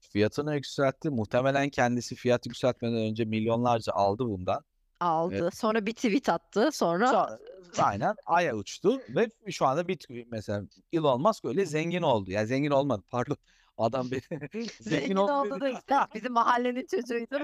Fiyatını 0.00 0.54
yükseltti. 0.54 1.10
Muhtemelen 1.10 1.68
kendisi 1.68 2.14
fiyat 2.14 2.46
yükseltmeden 2.46 2.96
önce 2.96 3.24
milyonlarca 3.24 3.92
aldı 3.92 4.24
bundan. 4.24 4.64
Aldı. 5.00 5.50
Sonra 5.54 5.86
bir 5.86 5.92
tweet 5.92 6.28
attı. 6.28 6.68
Sonra 6.72 7.06
Sonra 7.06 7.38
aynen 7.78 8.14
aya 8.26 8.56
uçtu 8.56 9.00
ve 9.08 9.28
şu 9.50 9.66
anda 9.66 9.88
Bitcoin 9.88 10.28
mesela 10.30 10.62
Elon 10.92 11.22
Musk 11.22 11.44
öyle 11.44 11.66
zengin 11.66 12.02
oldu. 12.02 12.30
Yani 12.30 12.46
zengin 12.46 12.70
olmadı 12.70 13.02
pardon. 13.10 13.36
Adam 13.78 14.06
beni 14.10 14.20
zengin 14.80 15.16
oldu 15.16 15.32
oldu 15.32 15.60
da 15.60 15.68
işte 15.68 15.94
bizim 16.14 16.32
mahallenin 16.32 16.86
çocuğuydu. 16.86 17.38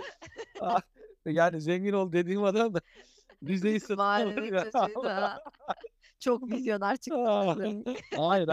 Yani 1.27 1.61
zengin 1.61 1.93
ol 1.93 2.13
dediğim 2.13 2.45
adam 2.45 2.75
da 2.75 2.81
alır 3.43 3.97
mahallenin 3.97 4.71
çocuğuydu. 4.71 5.11
Çok 6.19 6.51
vizyoner 6.51 6.97
çıktı. 6.97 7.97
Hayır. 8.17 8.49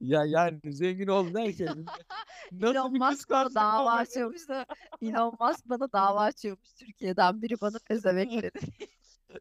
Ya 0.00 0.24
yani 0.24 0.60
zengin 0.64 1.06
ol 1.06 1.34
derken 1.34 1.86
nasıl 2.52 2.74
Elon 2.74 2.94
bir 2.94 2.98
Musk 2.98 3.30
bana 3.30 3.44
kıskansın 3.44 3.54
dava 3.54 3.92
açıyormuş 3.92 4.48
da 4.48 4.66
Elon 5.02 5.36
Musk 5.40 5.68
bana 5.68 5.92
dava 5.92 6.20
açıyormuş 6.20 6.68
Türkiye'den 6.74 7.42
biri 7.42 7.60
bana 7.60 7.78
pezevenk 7.88 8.32
dedi. 8.42 8.60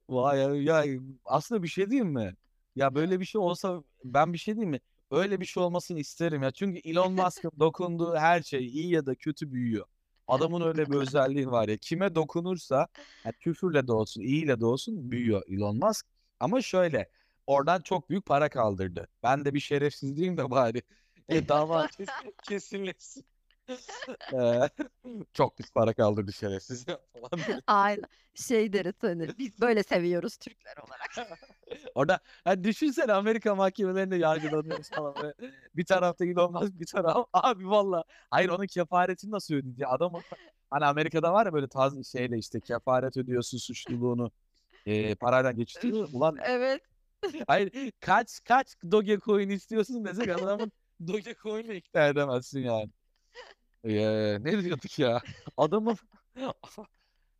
Vay 0.09 0.39
ya, 0.39 0.83
ya 0.83 1.01
aslında 1.25 1.63
bir 1.63 1.67
şey 1.67 1.89
diyeyim 1.89 2.13
mi? 2.13 2.35
Ya 2.75 2.95
böyle 2.95 3.19
bir 3.19 3.25
şey 3.25 3.41
olsa 3.41 3.83
ben 4.03 4.33
bir 4.33 4.37
şey 4.37 4.55
diyeyim 4.55 4.71
mi? 4.71 4.79
Öyle 5.11 5.39
bir 5.39 5.45
şey 5.45 5.63
olmasını 5.63 5.99
isterim 5.99 6.43
ya. 6.43 6.51
Çünkü 6.51 6.79
Elon 6.89 7.13
Musk'ın 7.13 7.51
dokunduğu 7.59 8.15
her 8.15 8.41
şey 8.41 8.67
iyi 8.67 8.89
ya 8.89 9.05
da 9.05 9.15
kötü 9.15 9.51
büyüyor. 9.53 9.85
Adamın 10.27 10.61
öyle 10.61 10.89
bir 10.89 10.95
özelliği 10.95 11.51
var 11.51 11.67
ya. 11.67 11.77
Kime 11.77 12.15
dokunursa 12.15 12.87
yani 13.25 13.33
küfürle 13.39 13.87
de 13.87 13.91
olsun, 13.91 14.21
iyiyle 14.21 14.59
de 14.59 14.65
olsun 14.65 15.11
büyüyor 15.11 15.41
Elon 15.49 15.77
Musk. 15.77 16.05
Ama 16.39 16.61
şöyle 16.61 17.09
oradan 17.51 17.81
çok 17.81 18.09
büyük 18.09 18.25
para 18.25 18.49
kaldırdı. 18.49 19.07
Ben 19.23 19.45
de 19.45 19.53
bir 19.53 19.59
şerefsiz 19.59 20.15
diyeyim 20.15 20.37
de 20.37 20.51
bari. 20.51 20.81
E, 21.29 21.47
dava 21.47 21.87
kes- 21.87 22.09
kesinleşsin. 22.43 23.25
Ee, 24.33 24.69
çok 25.33 25.59
büyük 25.59 25.73
para 25.73 25.93
kaldırdı 25.93 26.33
şerefsiz. 26.33 26.85
Aynen. 27.67 28.03
Şey 28.33 28.73
deriz 28.73 28.93
hani 29.01 29.29
biz 29.37 29.61
böyle 29.61 29.83
seviyoruz 29.83 30.37
Türkler 30.37 30.77
olarak. 30.77 31.39
Orada 31.95 32.19
hani 32.43 32.63
düşünsene 32.63 33.13
Amerika 33.13 33.55
mahkemelerinde 33.55 34.15
yargılanıyoruz 34.15 34.89
falan. 34.89 35.15
Böyle 35.21 35.33
Bir 35.75 35.85
tarafta 35.85 36.25
Musk 36.25 36.79
bir 36.79 36.85
taraf. 36.85 37.27
Abi 37.33 37.69
valla. 37.69 38.03
Hayır 38.29 38.49
onun 38.49 38.65
kefaretini 38.67 39.31
nasıl 39.31 39.53
ödeyecek? 39.53 39.87
Adam 39.89 40.13
hani 40.69 40.85
Amerika'da 40.85 41.33
var 41.33 41.45
ya 41.45 41.53
böyle 41.53 41.67
tarzı 41.67 42.03
şeyle 42.03 42.37
işte 42.37 42.59
kefaret 42.59 43.17
ödüyorsun 43.17 43.57
suçluluğunu 43.57 44.31
e, 44.85 45.15
parayla 45.15 45.51
geçiştiriyor. 45.51 46.09
Ulan 46.13 46.37
Evet. 46.43 46.81
hayır 47.47 47.91
kaç 47.99 48.43
kaç 48.43 48.75
Dogecoin 48.91 49.49
istiyorsun 49.49 50.05
desek 50.05 50.29
adamın 50.29 50.71
Dogecoin'le 51.07 51.75
ikna 51.75 52.07
edemezsin 52.07 52.59
yani. 52.59 52.89
Ee, 53.83 54.37
ne 54.41 54.63
diyorduk 54.63 54.99
ya? 54.99 55.21
Adamın 55.57 55.97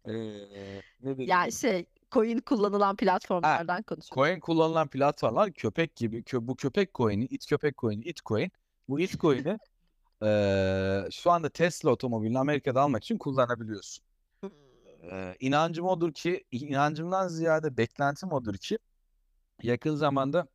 ee, 0.05 0.13
ne 1.03 1.17
dedik? 1.17 1.27
Yani 1.27 1.51
şey 1.51 1.85
coin 2.11 2.39
kullanılan 2.39 2.95
platformlardan 2.95 3.83
konuşuyoruz. 3.83 4.15
Coin 4.15 4.39
kullanılan 4.39 4.87
platformlar 4.87 5.53
köpek 5.53 5.95
gibi. 5.95 6.23
Kö 6.23 6.47
bu 6.47 6.55
köpek 6.55 6.93
coin'i, 6.93 7.25
it 7.25 7.45
köpek 7.45 7.77
coin'i, 7.77 8.03
it 8.03 8.25
coin. 8.25 8.51
Bu 8.87 8.99
it 8.99 9.19
coin'i 9.19 9.57
eee, 10.21 11.07
şu 11.11 11.31
anda 11.31 11.49
Tesla 11.49 11.89
otomobilini 11.89 12.39
Amerika'da 12.39 12.81
almak 12.81 13.03
için 13.03 13.17
kullanabiliyorsun. 13.17 14.03
Eee 15.03 15.35
inancım 15.39 15.85
odur 15.85 16.13
ki, 16.13 16.43
inancımdan 16.51 17.27
ziyade 17.27 17.77
beklentim 17.77 18.31
odur 18.31 18.53
ki 18.53 18.77
yakın 19.63 19.95
zamanda 19.95 20.47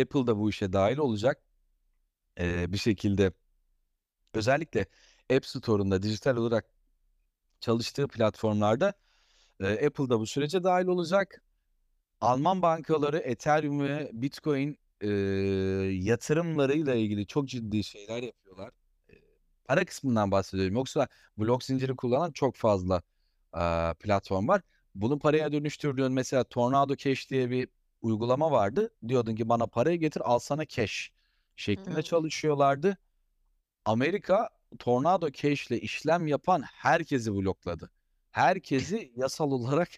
Apple 0.00 0.26
da 0.26 0.38
bu 0.38 0.50
işe 0.50 0.72
dahil 0.72 0.98
olacak. 0.98 1.42
Eee, 2.40 2.66
bir 2.68 2.78
şekilde 2.78 3.32
özellikle 4.34 4.86
App 5.36 5.46
Store'unda 5.46 6.02
dijital 6.02 6.36
olarak 6.36 6.64
çalıştığı 7.60 8.08
platformlarda 8.08 8.94
eee, 9.60 9.86
Apple 9.86 10.10
da 10.10 10.20
bu 10.20 10.26
sürece 10.26 10.64
dahil 10.64 10.86
olacak. 10.86 11.42
Alman 12.20 12.62
bankaları 12.62 13.18
Ethereum 13.18 13.80
ve 13.80 14.10
Bitcoin 14.14 14.78
eee, 15.02 15.10
yatırımlarıyla 16.02 16.94
ilgili 16.94 17.26
çok 17.26 17.48
ciddi 17.48 17.84
şeyler 17.84 18.22
yapıyorlar. 18.22 18.72
Eee, 19.10 19.22
para 19.66 19.84
kısmından 19.84 20.30
bahsediyorum. 20.30 20.74
Yoksa 20.76 21.08
blok 21.38 21.64
zinciri 21.64 21.96
kullanan 21.96 22.32
çok 22.32 22.56
fazla 22.56 23.02
eee, 23.56 23.94
platform 24.00 24.48
var. 24.48 24.62
Bunu 24.94 25.18
paraya 25.18 25.52
dönüştürdüğün 25.52 26.12
mesela 26.12 26.44
Tornado 26.44 26.96
Cash 26.96 27.30
diye 27.30 27.50
bir 27.50 27.68
uygulama 28.02 28.50
vardı. 28.50 28.94
Diyordun 29.08 29.34
ki 29.36 29.48
bana 29.48 29.66
parayı 29.66 29.98
getir 30.00 30.22
al 30.24 30.38
sana 30.38 30.66
cash 30.66 31.12
şeklinde 31.56 31.94
Hımm. 31.94 32.02
çalışıyorlardı. 32.02 32.98
Amerika 33.84 34.48
Tornado 34.78 35.30
Cash 35.30 35.70
ile 35.70 35.80
işlem 35.80 36.26
yapan 36.26 36.62
herkesi 36.62 37.34
blokladı. 37.34 37.90
Herkesi 38.32 39.12
yasal 39.16 39.50
olarak 39.50 39.88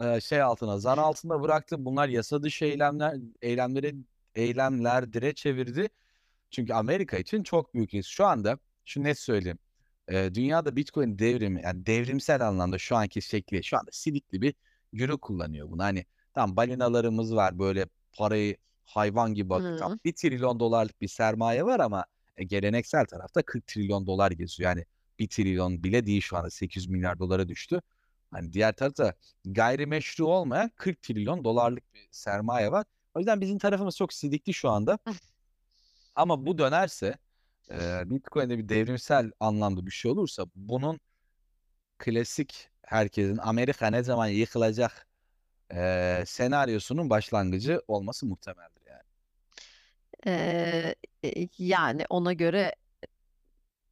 eee, 0.00 0.20
şey 0.20 0.42
altına, 0.42 0.78
zan 0.78 0.98
altında 0.98 1.42
bıraktı. 1.42 1.84
Bunlar 1.84 2.08
yasa 2.08 2.42
dışı 2.42 2.64
eylemler 2.64 3.16
eylemleri 3.42 3.96
eylemlerdire 4.34 5.34
çevirdi. 5.34 5.88
Çünkü 6.50 6.72
Amerika 6.74 7.16
için 7.18 7.42
çok 7.42 7.74
büyük 7.74 7.94
risk. 7.94 8.10
Şu 8.10 8.26
anda 8.26 8.58
şu 8.84 9.02
net 9.02 9.18
söyleyeyim. 9.18 9.58
Eee, 10.10 10.34
dünyada 10.34 10.76
Bitcoin 10.76 11.18
devrimi 11.18 11.62
yani 11.64 11.86
devrimsel 11.86 12.48
anlamda 12.48 12.78
şu 12.78 12.96
anki 12.96 13.22
şekli 13.22 13.64
şu 13.64 13.78
anda 13.78 13.90
sidikli 13.92 14.42
bir 14.42 14.54
yürü 14.92 15.18
kullanıyor 15.18 15.70
bunu. 15.70 15.82
Hani 15.82 16.06
tamam 16.34 16.56
balinalarımız 16.56 17.34
var 17.36 17.58
böyle 17.58 17.86
parayı 18.12 18.56
hayvan 18.84 19.34
gibi 19.34 19.54
akıtan 19.54 19.88
Hımm. 19.90 19.98
$1 20.04 20.12
trilyon 20.14 20.60
dolarlık 20.60 21.00
bir 21.00 21.08
sermaye 21.08 21.64
var 21.64 21.80
ama 21.80 22.04
e, 22.36 22.44
geleneksel 22.44 23.06
tarafta 23.06 23.42
40 23.42 23.66
trilyon 23.66 24.06
dolar 24.06 24.30
geziyor. 24.30 24.70
Yani 24.70 24.84
1 25.18 25.28
trilyon 25.28 25.84
bile 25.84 26.06
değil 26.06 26.20
şu 26.22 26.36
anda 26.36 26.50
800 26.50 26.88
milyar 26.90 27.18
dolara 27.18 27.48
düştü. 27.48 27.80
Hani 28.30 28.52
diğer 28.52 28.72
tarafta 28.76 29.14
gayrimeşru 29.44 30.26
olmayan 30.26 30.70
40 30.76 31.02
trilyon 31.02 31.44
dolarlık 31.44 31.94
bir 31.94 32.08
sermaye 32.10 32.72
var. 32.72 32.86
O 33.14 33.18
yüzden 33.18 33.40
bizim 33.40 33.58
tarafımız 33.58 33.96
çok 33.96 34.12
sidikli 34.12 34.54
şu 34.54 34.70
anda. 34.70 34.98
Ama 36.14 36.46
bu 36.46 36.58
dönerse 36.58 37.14
eee 37.70 38.02
Bitcoin'de 38.06 38.58
bir 38.58 38.68
devrimsel 38.68 39.30
anlamda 39.40 39.86
bir 39.86 39.90
şey 39.90 40.10
olursa 40.10 40.46
bunun 40.56 41.00
klasik 41.98 42.68
herkesin 42.82 43.38
Amerika 43.38 43.86
ne 43.90 44.02
zaman 44.02 44.26
yıkılacak 44.28 45.06
eee, 45.72 46.24
senaryosunun 46.26 47.10
başlangıcı 47.10 47.80
olması 47.88 48.26
muhtemeldir 48.26 48.82
yani. 48.86 49.02
Eee, 50.26 50.94
yani 51.58 52.04
ona 52.10 52.32
göre 52.32 52.74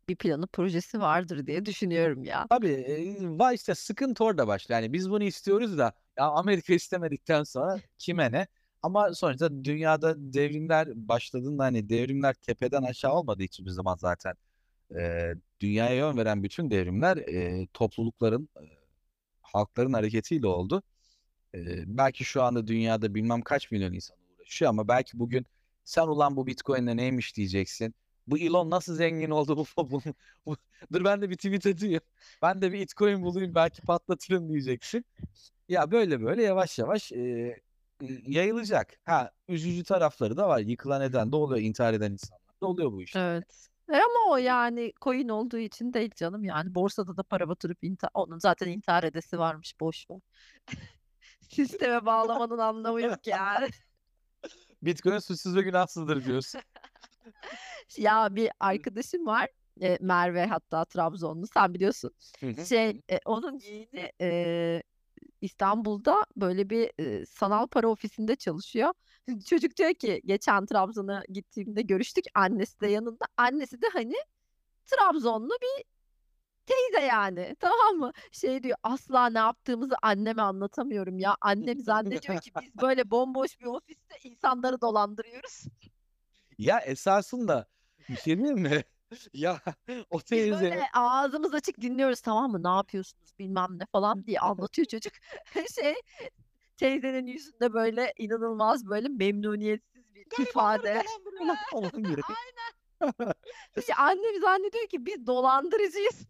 bir 0.08 0.16
planı 0.16 0.46
projesi 0.46 1.00
vardır 1.00 1.46
diye 1.46 1.66
düşünüyorum 1.66 2.24
ya. 2.24 2.46
Tabii, 2.50 3.16
va 3.38 3.52
işte 3.52 3.74
sıkıntı 3.74 4.24
orada 4.24 4.46
başlıyor. 4.46 4.80
Yani 4.80 4.92
biz 4.92 5.10
bunu 5.10 5.24
istiyoruz 5.24 5.78
da 5.78 5.92
ya 6.18 6.24
Amerika 6.26 6.74
istemedikten 6.74 7.42
sonra 7.42 7.80
kime 7.98 8.32
ne? 8.32 8.46
Ama 8.82 9.14
sonuçta 9.14 9.64
dünyada 9.64 10.14
devrimler 10.18 10.88
başladığında 11.08 11.64
hani 11.64 11.88
devrimler 11.88 12.34
tepeden 12.34 12.82
aşağı 12.82 13.12
olmadığı 13.14 13.42
için 13.42 13.66
bir 13.66 13.70
zaman 13.70 13.96
zaten 13.96 14.34
eee, 14.96 15.34
dünyaya 15.60 15.96
yön 15.96 16.16
veren 16.16 16.42
bütün 16.42 16.70
devrimler 16.70 17.16
eee, 17.16 17.68
toplulukların, 17.74 18.48
eee, 18.62 18.78
halkların 19.42 19.92
hareketiyle 19.92 20.46
oldu. 20.46 20.82
Belki 21.86 22.24
şu 22.24 22.42
anda 22.42 22.66
dünyada 22.66 23.14
bilmem 23.14 23.42
kaç 23.42 23.70
milyon 23.70 23.92
insan 23.92 24.16
uğraşıyor 24.38 24.68
ama 24.68 24.88
belki 24.88 25.18
bugün 25.18 25.46
sen 25.84 26.06
ulan 26.06 26.36
bu 26.36 26.46
Bitcoin'le 26.46 26.96
neymiş 26.96 27.36
diyeceksin. 27.36 27.94
Bu 28.26 28.38
Elon 28.38 28.70
nasıl 28.70 28.94
zengin 28.94 29.30
oldu 29.30 29.56
bu, 29.76 30.02
bu, 30.46 30.56
dur 30.92 31.04
ben 31.04 31.22
de 31.22 31.30
bir 31.30 31.36
tweet 31.36 31.66
atayım. 31.66 32.00
Ben 32.42 32.62
de 32.62 32.72
bir 32.72 32.80
Bitcoin 32.80 33.22
bulayım 33.22 33.54
belki 33.54 33.82
patlatırım 33.82 34.48
diyeceksin. 34.48 35.04
Ya 35.68 35.90
böyle 35.90 36.22
böyle 36.22 36.42
yavaş 36.42 36.78
yavaş 36.78 37.12
eee, 37.12 37.60
yayılacak. 38.26 38.94
Ha 39.04 39.30
üzücü 39.48 39.84
tarafları 39.84 40.36
da 40.36 40.48
var. 40.48 40.58
Yıkılan 40.58 41.02
eden 41.02 41.32
de 41.32 41.36
oluyor, 41.36 41.60
intihar 41.60 41.94
eden 41.94 42.12
insanlar 42.12 42.60
da 42.62 42.66
oluyor 42.66 42.92
bu 42.92 43.02
işte. 43.02 43.20
Evet. 43.20 43.68
E, 43.92 43.96
ama 43.96 44.30
o 44.30 44.36
yani 44.36 44.92
coin 45.00 45.28
olduğu 45.28 45.58
için 45.58 45.92
değil 45.92 46.10
canım 46.16 46.44
yani 46.44 46.74
borsada 46.74 47.16
da 47.16 47.22
para 47.22 47.48
batırıp 47.48 47.78
inta 47.84 48.08
onun 48.14 48.38
zaten 48.38 48.68
intihar 48.68 49.02
edesi 49.04 49.38
varmış 49.38 49.80
boş 49.80 50.10
ver. 50.10 50.20
Sisteme 51.54 52.06
bağlamanın 52.06 52.58
anlamı 52.58 53.00
yok 53.02 53.26
yani. 53.26 53.68
Bitcoin 54.82 55.18
suçsuz 55.18 55.56
ve 55.56 55.62
günahsızdır 55.62 56.24
diyorsun. 56.24 56.60
Ya 57.96 58.28
bir 58.36 58.50
arkadaşım 58.60 59.26
var, 59.26 59.48
eee, 59.80 59.98
Merve 60.00 60.46
hatta 60.46 60.84
Trabzonlu 60.84 61.46
sen 61.54 61.74
biliyorsun. 61.74 62.10
Şey, 62.64 63.00
eee, 63.10 63.20
onun 63.26 63.58
yeğeni, 63.58 64.12
eee, 64.20 64.82
İstanbul'da 65.40 66.24
böyle 66.36 66.70
bir, 66.70 66.90
eee, 66.98 67.26
sanal 67.26 67.66
para 67.66 67.88
ofisinde 67.88 68.36
çalışıyor. 68.36 68.92
Çocuk 69.46 69.76
diyor 69.76 69.94
ki 69.94 70.20
geçen 70.24 70.66
Trabzon'a 70.66 71.22
gittiğimde 71.28 71.82
görüştük. 71.82 72.24
Annesi 72.34 72.80
de 72.80 72.86
yanında. 72.86 73.24
Annesi 73.36 73.82
de 73.82 73.86
hani 73.92 74.14
Trabzonlu 74.86 75.52
bir 75.62 75.84
teyze 76.66 77.06
yani. 77.06 77.56
Tamam 77.60 77.96
mı? 77.96 78.12
Şey 78.32 78.62
diyor 78.62 78.76
asla 78.82 79.26
ne 79.26 79.38
yaptığımızı 79.38 79.94
anneme 80.02 80.42
anlatamıyorum 80.42 81.18
ya. 81.18 81.36
Annem 81.40 81.80
zannediyor 81.80 82.40
ki 82.40 82.50
biz 82.60 82.74
böyle 82.82 83.10
bomboş 83.10 83.60
bir 83.60 83.66
ofiste 83.66 84.18
insanları 84.22 84.80
dolandırıyoruz. 84.80 85.64
Ya 86.58 86.78
esasında 86.80 87.66
bir 88.08 88.16
şey 88.16 88.38
diyeyim 88.38 88.58
mi? 88.58 88.84
Ya 89.32 89.60
o 90.10 90.18
Biz 90.18 90.24
teyze 90.24 90.60
böyle 90.60 90.84
ağzımız 90.94 91.54
açık 91.54 91.80
dinliyoruz 91.80 92.20
tamam 92.20 92.50
mı? 92.50 92.62
Ne 92.62 92.76
yapıyorsunuz 92.76 93.38
bilmem 93.38 93.68
ne 93.78 93.86
falan 93.92 94.26
diye 94.26 94.40
anlatıyor 94.40 94.86
çocuk. 94.86 95.12
Şey 95.74 95.94
teyzenin 96.76 97.26
yüzünde 97.26 97.72
böyle 97.72 98.12
inanılmaz 98.18 98.86
böyle 98.86 99.08
memnuniyetsiz 99.08 100.14
bir 100.14 100.24
garibanları 100.24 100.48
ifade. 100.50 101.04
dolandırıyorlar 101.04 101.58
falan 101.70 102.02
gibi. 102.02 102.22
Aynen. 102.28 103.32
İşte 103.76 103.94
annem 103.94 104.40
zannediyor 104.40 104.86
ki 104.86 105.06
biz 105.06 105.26
dolandırıcıyız. 105.26 106.26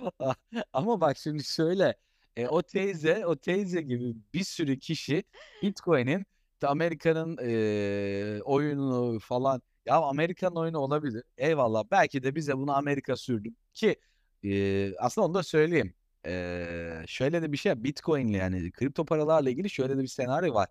Ama 0.72 1.00
bak 1.00 1.18
şimdi 1.18 1.44
şöyle 1.44 1.96
e, 2.36 2.48
o 2.48 2.62
teyze 2.62 3.26
o 3.26 3.36
teyze 3.36 3.82
gibi 3.82 4.14
bir 4.34 4.44
sürü 4.44 4.78
kişi 4.78 5.24
Bitcoin'in 5.62 6.26
Amerika'nın 6.62 7.38
e, 7.42 8.42
oyunu 8.42 9.18
falan 9.18 9.62
ya 9.86 9.96
Amerika'nın 9.96 10.56
oyunu 10.56 10.78
olabilir. 10.78 11.24
Eyvallah. 11.38 11.84
Belki 11.90 12.22
de 12.22 12.34
bize 12.34 12.56
bunu 12.58 12.76
Amerika 12.76 13.16
sürdü 13.16 13.48
ki 13.74 13.96
e, 14.44 14.96
aslında 14.96 15.26
onu 15.26 15.34
da 15.34 15.42
söyleyeyim. 15.42 15.94
E, 16.26 17.04
şöyle 17.06 17.42
de 17.42 17.52
bir 17.52 17.56
şey 17.56 17.84
Bitcoin'le 17.84 18.34
yani 18.34 18.72
kripto 18.72 19.04
paralarla 19.04 19.50
ilgili 19.50 19.70
şöyle 19.70 19.98
de 19.98 20.02
bir 20.02 20.06
senaryo 20.08 20.54
var. 20.54 20.68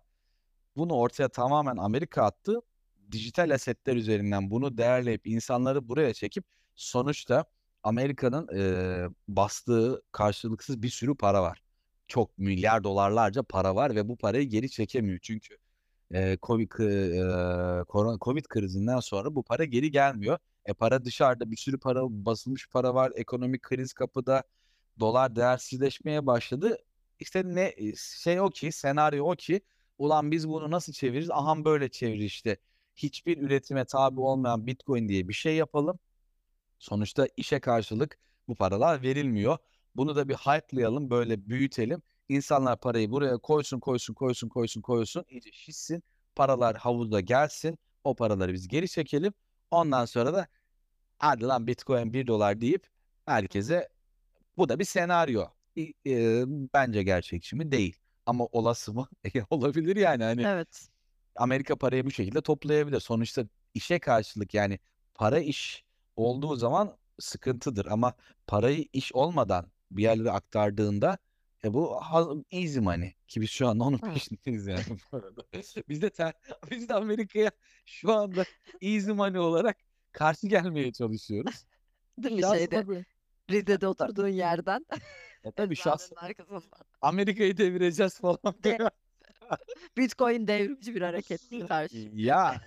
Bunu 0.76 0.94
ortaya 0.94 1.28
tamamen 1.28 1.76
Amerika 1.76 2.24
attı. 2.24 2.60
Dijital 3.12 3.50
asetler 3.54 3.96
üzerinden 3.96 4.50
bunu 4.50 4.78
değerleyip 4.78 5.26
insanları 5.26 5.88
buraya 5.88 6.14
çekip 6.14 6.44
sonuçta 6.74 7.44
Amerika'nın 7.82 8.48
eee, 8.54 9.08
bastığı 9.28 10.02
karşılıksız 10.12 10.82
bir 10.82 10.88
sürü 10.88 11.14
para 11.16 11.42
var. 11.42 11.62
Çok 12.08 12.38
milyar 12.38 12.84
dolarlarca 12.84 13.42
para 13.42 13.74
var 13.74 13.94
ve 13.94 14.08
bu 14.08 14.16
parayı 14.16 14.48
geri 14.48 14.70
çekemiyor. 14.70 15.18
Çünkü 15.22 15.56
eee, 16.14 16.38
Covid, 16.42 16.70
korona- 17.88 18.18
Covid 18.20 18.44
krizinden 18.48 19.00
sonra 19.00 19.34
bu 19.34 19.42
para 19.42 19.64
geri 19.64 19.90
gelmiyor. 19.90 20.38
E 20.66 20.72
para 20.74 21.04
dışarıda 21.04 21.50
bir 21.50 21.56
sürü 21.56 21.78
para 21.78 22.00
basılmış 22.10 22.68
para 22.68 22.94
var. 22.94 23.12
Ekonomik 23.16 23.62
kriz 23.62 23.92
kapıda. 23.92 24.42
Dolar 25.00 25.36
değersizleşmeye 25.36 26.26
başladı. 26.26 26.78
İşte 27.20 27.42
ne 27.44 27.74
şey 28.22 28.40
o 28.40 28.50
ki 28.50 28.72
senaryo 28.72 29.24
o 29.32 29.36
ki 29.36 29.60
ulan 29.98 30.30
biz 30.30 30.48
bunu 30.48 30.70
nasıl 30.70 30.92
çeviririz? 30.92 31.30
Aha 31.30 31.64
böyle 31.64 31.88
çevir 31.90 32.18
işte. 32.18 32.56
Hiçbir 32.96 33.38
üretime 33.38 33.84
tabi 33.84 34.20
olmayan 34.20 34.66
Bitcoin 34.66 35.08
diye 35.08 35.28
bir 35.28 35.32
şey 35.34 35.56
yapalım. 35.56 35.98
Sonuçta 36.80 37.28
işe 37.38 37.60
karşılık 37.60 38.18
bu 38.48 38.56
paralar 38.56 39.02
verilmiyor. 39.02 39.58
Bunu 39.96 40.16
da 40.16 40.28
bir 40.28 40.34
hype'layalım, 40.34 41.10
böyle 41.10 41.48
büyütelim. 41.48 42.02
İnsanlar 42.28 42.80
parayı 42.80 43.10
buraya 43.10 43.38
koysun, 43.38 43.80
koysun, 43.80 44.14
koysun, 44.14 44.48
koysun, 44.48 44.82
koysun. 44.82 45.24
İyice 45.28 45.52
şişsin. 45.52 46.04
Paralar 46.36 46.76
havuzda 46.76 47.20
gelsin. 47.20 47.78
O 48.04 48.14
paraları 48.16 48.52
biz 48.52 48.68
geri 48.68 48.88
çekelim. 48.88 49.34
Ondan 49.70 50.04
sonra 50.04 50.34
da 50.34 50.48
hadi 51.18 51.44
lan 51.44 51.66
Bitcoin 51.66 52.12
1 52.12 52.26
dolar 52.26 52.60
deyip 52.60 52.86
herkese 53.26 53.88
bu 54.58 54.68
da 54.68 54.78
bir 54.78 54.84
senaryo. 54.84 55.46
İ- 55.76 55.94
e, 56.06 56.44
bence 56.74 57.02
gerçekçi 57.02 57.56
mi? 57.56 57.72
Değil. 57.72 57.96
Ama 58.26 58.46
olası 58.52 58.94
mı? 58.94 59.08
E, 59.34 59.42
Olabilir 59.50 59.96
yani. 59.96 60.24
Hani 60.24 60.42
Evet. 60.42 60.88
Amerika 61.36 61.76
parayı 61.76 62.06
bu 62.06 62.10
şekilde 62.10 62.40
toplayabilir. 62.40 63.00
Sonuçta 63.00 63.44
işe 63.74 63.98
karşılık 63.98 64.54
yani 64.54 64.78
para 65.14 65.40
iş 65.40 65.84
olduğu 66.26 66.56
zaman 66.56 66.98
sıkıntıdır. 67.18 67.86
Ama 67.86 68.14
parayı 68.46 68.86
iş 68.92 69.12
olmadan 69.14 69.72
bir 69.90 70.02
yerlere 70.02 70.30
aktardığında 70.30 71.18
E 71.64 71.74
bu 71.74 72.00
easy 72.50 72.80
money 72.80 73.14
ki 73.28 73.40
biz 73.40 73.50
şu 73.50 73.68
anda 73.68 73.84
onun 73.84 73.98
peşindeyiz 74.14 74.66
yani 74.66 74.82
bu 75.12 75.16
arada. 75.16 75.42
Biz 75.88 76.02
de 76.02 76.10
ter 76.10 76.34
biz 76.70 76.88
de 76.88 76.94
Amerika'ya 76.94 77.50
şu 77.86 78.12
anda 78.12 78.44
easy 78.80 79.10
money 79.10 79.40
olarak 79.40 79.76
karşı 80.12 80.46
gelmeye 80.46 80.92
çalışıyoruz. 80.92 81.66
Değil 82.18 82.34
mi 82.34 82.42
şeyde 82.42 82.88
böyle 82.88 83.04
Rize'de 83.50 83.86
oturduğun 83.86 84.28
yerden 84.28 84.86
E 85.44 85.52
tabii 85.52 85.76
arkasından. 86.16 86.80
Amerika'yı 87.00 87.56
devireceğiz 87.56 88.20
falan 88.20 88.54
De. 88.64 88.78
Bitcoin 89.96 90.46
devrimci 90.46 90.94
bir 90.94 91.02
harekettir 91.02 91.68
karşı. 91.68 92.10
Ya 92.12 92.60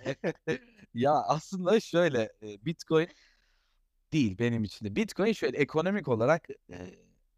ya 0.94 1.12
aslında 1.12 1.80
şöyle 1.80 2.22
e, 2.42 2.64
Bitcoin 2.64 3.08
değil 4.14 4.38
benim 4.38 4.64
için 4.64 4.86
de. 4.86 4.96
Bitcoin 4.96 5.32
şöyle 5.32 5.58
ekonomik 5.58 6.08
olarak 6.08 6.48
e, 6.72 6.76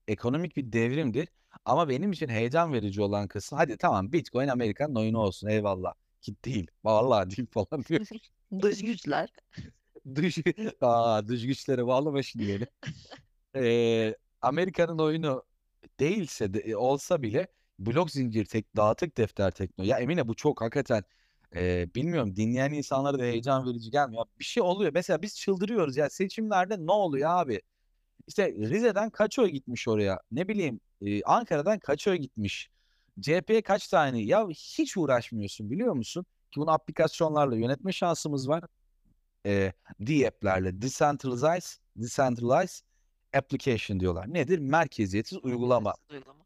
ekonomik 0.09 0.57
bir 0.57 0.73
devrimdir. 0.73 1.29
Ama 1.65 1.89
benim 1.89 2.13
için 2.13 2.29
heyecan 2.29 2.73
verici 2.73 3.03
olan 3.03 3.29
kısmı 3.29 3.59
hadi 3.59 3.77
tamam 3.77 4.13
Bitcoin 4.13 4.49
Amerika'nın 4.49 4.95
oyunu 4.95 5.19
olsun 5.19 5.49
eyvallah. 5.49 5.95
Ki 6.23 6.35
değil. 6.45 6.67
Vallahi 6.85 7.31
değil 7.37 7.49
falan 7.53 7.85
diyor. 7.89 8.07
Dış 8.63 8.83
güçler. 8.83 9.29
Dış, 10.15 10.39
aa, 10.81 11.29
dış 11.29 11.47
güçlere 11.47 11.87
bağlama 11.87 12.23
şimdi 12.23 12.49
beni. 12.49 12.67
Ee, 13.65 14.17
Amerika'nın 14.43 14.99
oyunu 14.99 15.45
değilse 16.01 16.55
de 16.55 16.59
e, 16.61 16.77
olsa 16.77 17.23
bile 17.23 17.49
blok 17.79 18.11
zincir 18.11 18.45
tek 18.45 18.77
dağıtık 18.77 19.17
defter 19.17 19.51
teknoloji. 19.51 19.91
Ya 19.91 19.99
Emine 19.99 20.29
bu 20.29 20.35
çok 20.35 20.61
hakikaten 20.61 21.05
e, 21.57 21.89
bilmiyorum 21.95 22.37
dinleyen 22.37 22.73
insanlara 22.73 23.19
da 23.19 23.23
heyecan 23.23 23.67
verici 23.67 23.91
gelmiyor. 23.91 24.25
Bir 24.39 24.45
şey 24.45 24.63
oluyor. 24.63 24.91
Mesela 24.95 25.23
biz 25.23 25.37
çıldırıyoruz 25.37 25.97
ya 25.97 26.11
seçimlerde 26.11 26.87
ne 26.87 26.93
oluyor 26.93 27.31
abi? 27.31 27.61
İşte 28.27 28.53
Rize'den 28.53 29.11
kaç 29.11 29.39
oy 29.39 29.49
gitmiş 29.49 29.89
oraya? 29.89 30.21
Ne 30.33 30.49
bileyim 30.49 30.81
e, 31.03 31.23
Ankara'dan 31.23 31.79
kaç 31.79 32.09
oy 32.09 32.17
gitmiş? 32.17 32.71
CHP'ye 33.21 33.63
kaç 33.63 33.89
tane? 33.89 34.23
Ya 34.23 34.49
hiç 34.49 34.97
uğraşmıyorsun 34.97 35.71
biliyor 35.71 35.95
musun? 35.95 36.27
Ki 36.51 36.61
bunu 36.61 36.71
aplikasyonlarla 36.71 37.57
yönetme 37.57 37.93
şansımız 37.93 38.49
var. 38.49 38.65
E, 39.47 39.73
D-app'lerle 40.01 40.83
Decentralized, 40.83 41.81
Decentralized 41.97 42.85
Application 43.35 44.01
diyorlar. 44.01 44.35
Nedir? 44.35 44.59
Merkeziyetsiz 44.59 45.39
uygulama. 45.43 45.95
Uygulama. 46.11 46.46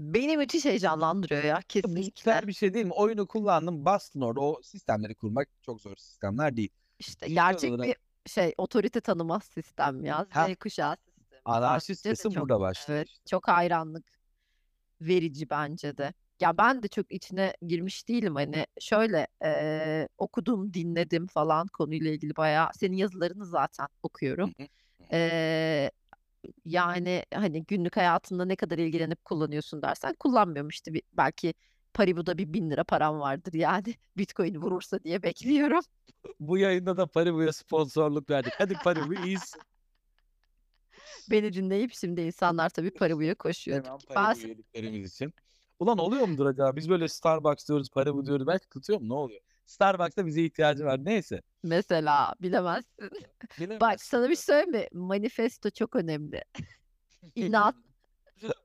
Beni 0.00 0.36
müthiş 0.36 0.64
heyecanlandırıyor 0.64 1.42
ya 1.42 1.60
kesinlikle. 1.68 2.10
güzel 2.32 2.46
bir 2.46 2.52
şey 2.52 2.74
değil 2.74 2.86
mi? 2.86 2.92
Oyunu 2.92 3.26
kullandın, 3.26 3.84
bastın 3.84 4.20
orada. 4.20 4.40
O 4.40 4.62
sistemleri 4.62 5.14
kurmak 5.14 5.48
çok 5.62 5.80
zor 5.80 5.96
sistemler 5.96 6.56
değil. 6.56 6.70
İşte 6.98 7.26
Dijital 7.26 7.44
gerçek 7.52 7.70
olarak 7.70 7.86
bir 7.86 8.30
şey 8.30 8.54
otorite 8.58 9.00
tanımaz 9.00 9.44
sistem 9.44 10.04
ya. 10.04 10.26
ha, 10.30 10.48
Z 10.48 10.54
kuşağı 10.56 10.96
sistemi. 10.96 11.40
anarşist 11.44 12.04
Bence 12.04 12.10
de 12.10 12.14
kesim 12.14 12.30
çok 12.32 12.42
burada 12.48 12.60
başlıyor 12.60 12.98
evet 12.98 13.08
işte. 13.08 13.22
çok 13.30 13.48
hayranlık 13.48 14.04
verici 15.00 15.50
bence 15.50 15.96
de. 15.96 16.12
Ya 16.40 16.58
ben 16.58 16.82
de 16.82 16.88
çok 16.88 17.12
içine 17.12 17.54
girmiş 17.66 18.08
değilim 18.08 18.34
hani 18.34 18.66
şöyle 18.80 19.26
eee, 19.44 20.08
okudum 20.18 20.74
dinledim 20.74 21.26
falan 21.26 21.66
konuyla 21.72 22.10
ilgili 22.10 22.36
bayağı 22.36 22.68
senin 22.74 22.96
yazılarını 22.96 23.46
zaten 23.46 23.86
okuyorum. 24.02 24.54
Hı 24.58 24.62
hı. 24.62 24.68
Eee, 25.12 25.90
yani 26.64 27.24
hani 27.34 27.64
günlük 27.64 27.96
hayatında 27.96 28.44
ne 28.44 28.56
kadar 28.56 28.78
ilgilenip 28.78 29.24
kullanıyorsun 29.24 29.82
dersen 29.82 30.14
kullanmıyorum 30.14 30.68
işte 30.68 30.94
bir, 30.94 31.02
belki 31.12 31.54
Paribu'da 31.94 32.38
bir 32.38 32.52
bin 32.52 32.70
lira 32.70 32.84
param 32.84 33.20
vardır 33.20 33.52
yani 33.52 33.94
Bitcoin 34.16 34.54
vurursa 34.54 35.04
diye 35.04 35.22
bekliyorum. 35.22 35.80
Bu 36.40 36.58
yayında 36.58 36.96
da 36.96 37.06
Paribu'ya 37.06 37.52
sponsorluk 37.52 38.30
verdik. 38.30 38.52
Hadi 38.58 38.74
Paribu 38.74 39.14
iyisin. 39.26 39.60
Beni 41.30 41.52
dinleyip 41.52 41.92
şimdi 41.94 42.20
insanlar 42.20 42.70
tabii 42.70 42.90
Paribu'ya 42.90 43.34
koşuyordur. 43.34 43.84
Hemen 43.84 43.98
Ben 44.10 44.14
Paribu 44.14 44.40
üyeliklerimiz 44.46 45.12
için. 45.12 45.32
Ulan 45.78 45.98
oluyor 45.98 46.28
mudur 46.28 46.46
acaba? 46.46 46.76
Biz 46.76 46.90
böyle 46.90 47.08
Starbucks 47.08 47.68
diyoruz, 47.68 47.90
Paribu 47.90 48.26
diyoruz. 48.26 48.46
Belki 48.46 48.68
tutuyor 48.68 49.00
mu? 49.00 49.08
Ne 49.08 49.14
oluyor? 49.14 49.40
Starbucks'ta 49.70 50.26
bize 50.26 50.42
ihtiyacı 50.42 50.84
var. 50.84 51.04
Neyse. 51.04 51.42
mesela 51.62 52.34
bilemezsin. 52.42 53.10
Bak 53.10 53.58
Bilemezsin. 53.60 54.10
sana 54.10 54.30
bir 54.30 54.36
şey 54.36 54.44
söyleyeyim 54.44 54.70
mi? 54.70 54.86
Manifesto 54.92 55.70
çok 55.70 55.96
önemli. 55.96 56.44
İnat, 57.34 57.74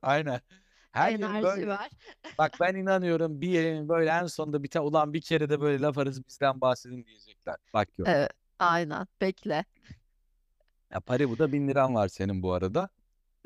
Aynen. 0.02 0.40
Her 0.92 1.12
enerji 1.12 1.42
böyle. 1.42 1.68
var. 1.68 1.90
Bak 2.38 2.52
ben 2.60 2.74
inanıyorum 2.74 3.40
bir 3.40 3.48
yerin 3.48 3.88
böyle 3.88 4.10
en 4.10 4.26
sonunda 4.26 4.62
tane 4.68 4.86
ulan 4.86 5.12
bir 5.12 5.20
kere 5.20 5.48
de 5.50 5.60
böyle 5.60 5.82
laf 5.82 5.98
arası 5.98 6.24
bizden 6.28 6.60
bahsedin 6.60 7.04
diyecekler. 7.04 7.56
Bak 7.74 7.98
yok. 7.98 8.08
Evet, 8.08 8.30
aynen. 8.58 9.06
Bekle. 9.20 9.64
Ya 10.92 11.00
Paribu'da 11.00 11.52
bin 11.52 11.68
liran 11.68 11.94
var 11.94 12.08
senin 12.08 12.42
bu 12.42 12.52
arada. 12.52 12.88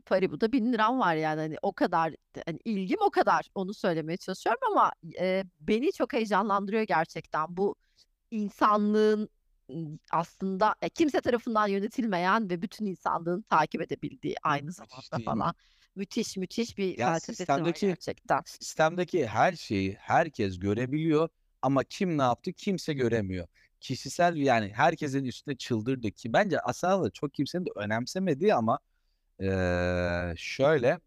Paribu'da 0.00 0.52
bin 0.52 0.72
liram 0.72 0.98
var 1.00 1.14
yani 1.14 1.40
hani 1.40 1.56
o 1.62 1.72
kadar 1.72 2.14
hani 2.46 2.58
ilgim 2.64 2.98
o 3.00 3.10
kadar 3.10 3.48
onu 3.54 3.74
söylemeye 3.74 4.16
çalışıyorum 4.16 4.60
ama 4.72 4.92
e, 5.20 5.44
beni 5.60 5.92
çok 5.92 6.12
heyecanlandırıyor 6.12 6.82
gerçekten 6.82 7.56
bu 7.56 7.76
insanlığın 8.30 9.28
aslında 10.12 10.74
e, 10.82 10.88
kimse 10.88 11.20
tarafından 11.20 11.68
yönetilmeyen 11.68 12.50
ve 12.50 12.62
bütün 12.62 12.86
insanlığın 12.86 13.42
takip 13.42 13.82
edebildiği 13.82 14.34
aynı 14.42 14.72
zamanda 14.72 15.18
falan 15.24 15.54
müthiş 15.96 16.36
müthiş 16.36 16.78
bir 16.78 16.98
Ya 16.98 17.06
felsefesi 17.12 17.30
var 17.30 17.36
sistemdeki 17.36 17.86
gerçekten. 17.86 18.40
sistemdeki 18.44 19.26
her 19.26 19.52
şeyi 19.52 19.94
herkes 19.94 20.58
görebiliyor 20.58 21.28
ama 21.62 21.84
kim 21.84 22.18
ne 22.18 22.22
yaptı 22.22 22.52
kimse 22.52 22.92
göremiyor. 22.92 23.46
Kişisel 23.80 24.36
yani 24.36 24.72
herkesin 24.74 25.24
üstüne 25.24 25.56
çıldırdı 25.56 26.10
ki 26.10 26.32
bence 26.32 26.60
aslında 26.60 27.10
çok 27.10 27.34
kimsenin 27.34 27.66
de 27.66 27.70
önemsemediği 27.76 28.54
ama 28.54 28.78
eee, 29.40 30.34
şöyle 30.36 31.00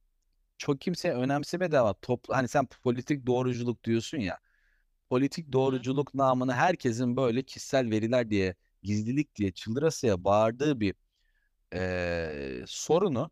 çok 0.58 0.82
kimse 0.82 1.12
önemsemedi 1.14 1.80
ama 1.80 1.94
toplu 1.94 2.36
hani 2.36 2.48
sen 2.48 2.68
politik 2.84 3.28
doğruculuk 3.28 3.84
diyorsun 3.84 4.18
ya 4.20 4.40
politik 5.10 5.54
doğruculuk 5.54 6.14
namına 6.16 6.56
herkesin 6.56 7.18
böyle 7.18 7.44
kişisel 7.44 7.92
veriler 7.92 8.30
diye 8.32 8.56
gizlilik 8.84 9.36
diye 9.36 9.52
çıldırasıya 9.52 10.24
bağırdığı 10.24 10.80
bir 10.80 10.96
eee, 11.74 12.64
sorunu 12.68 13.32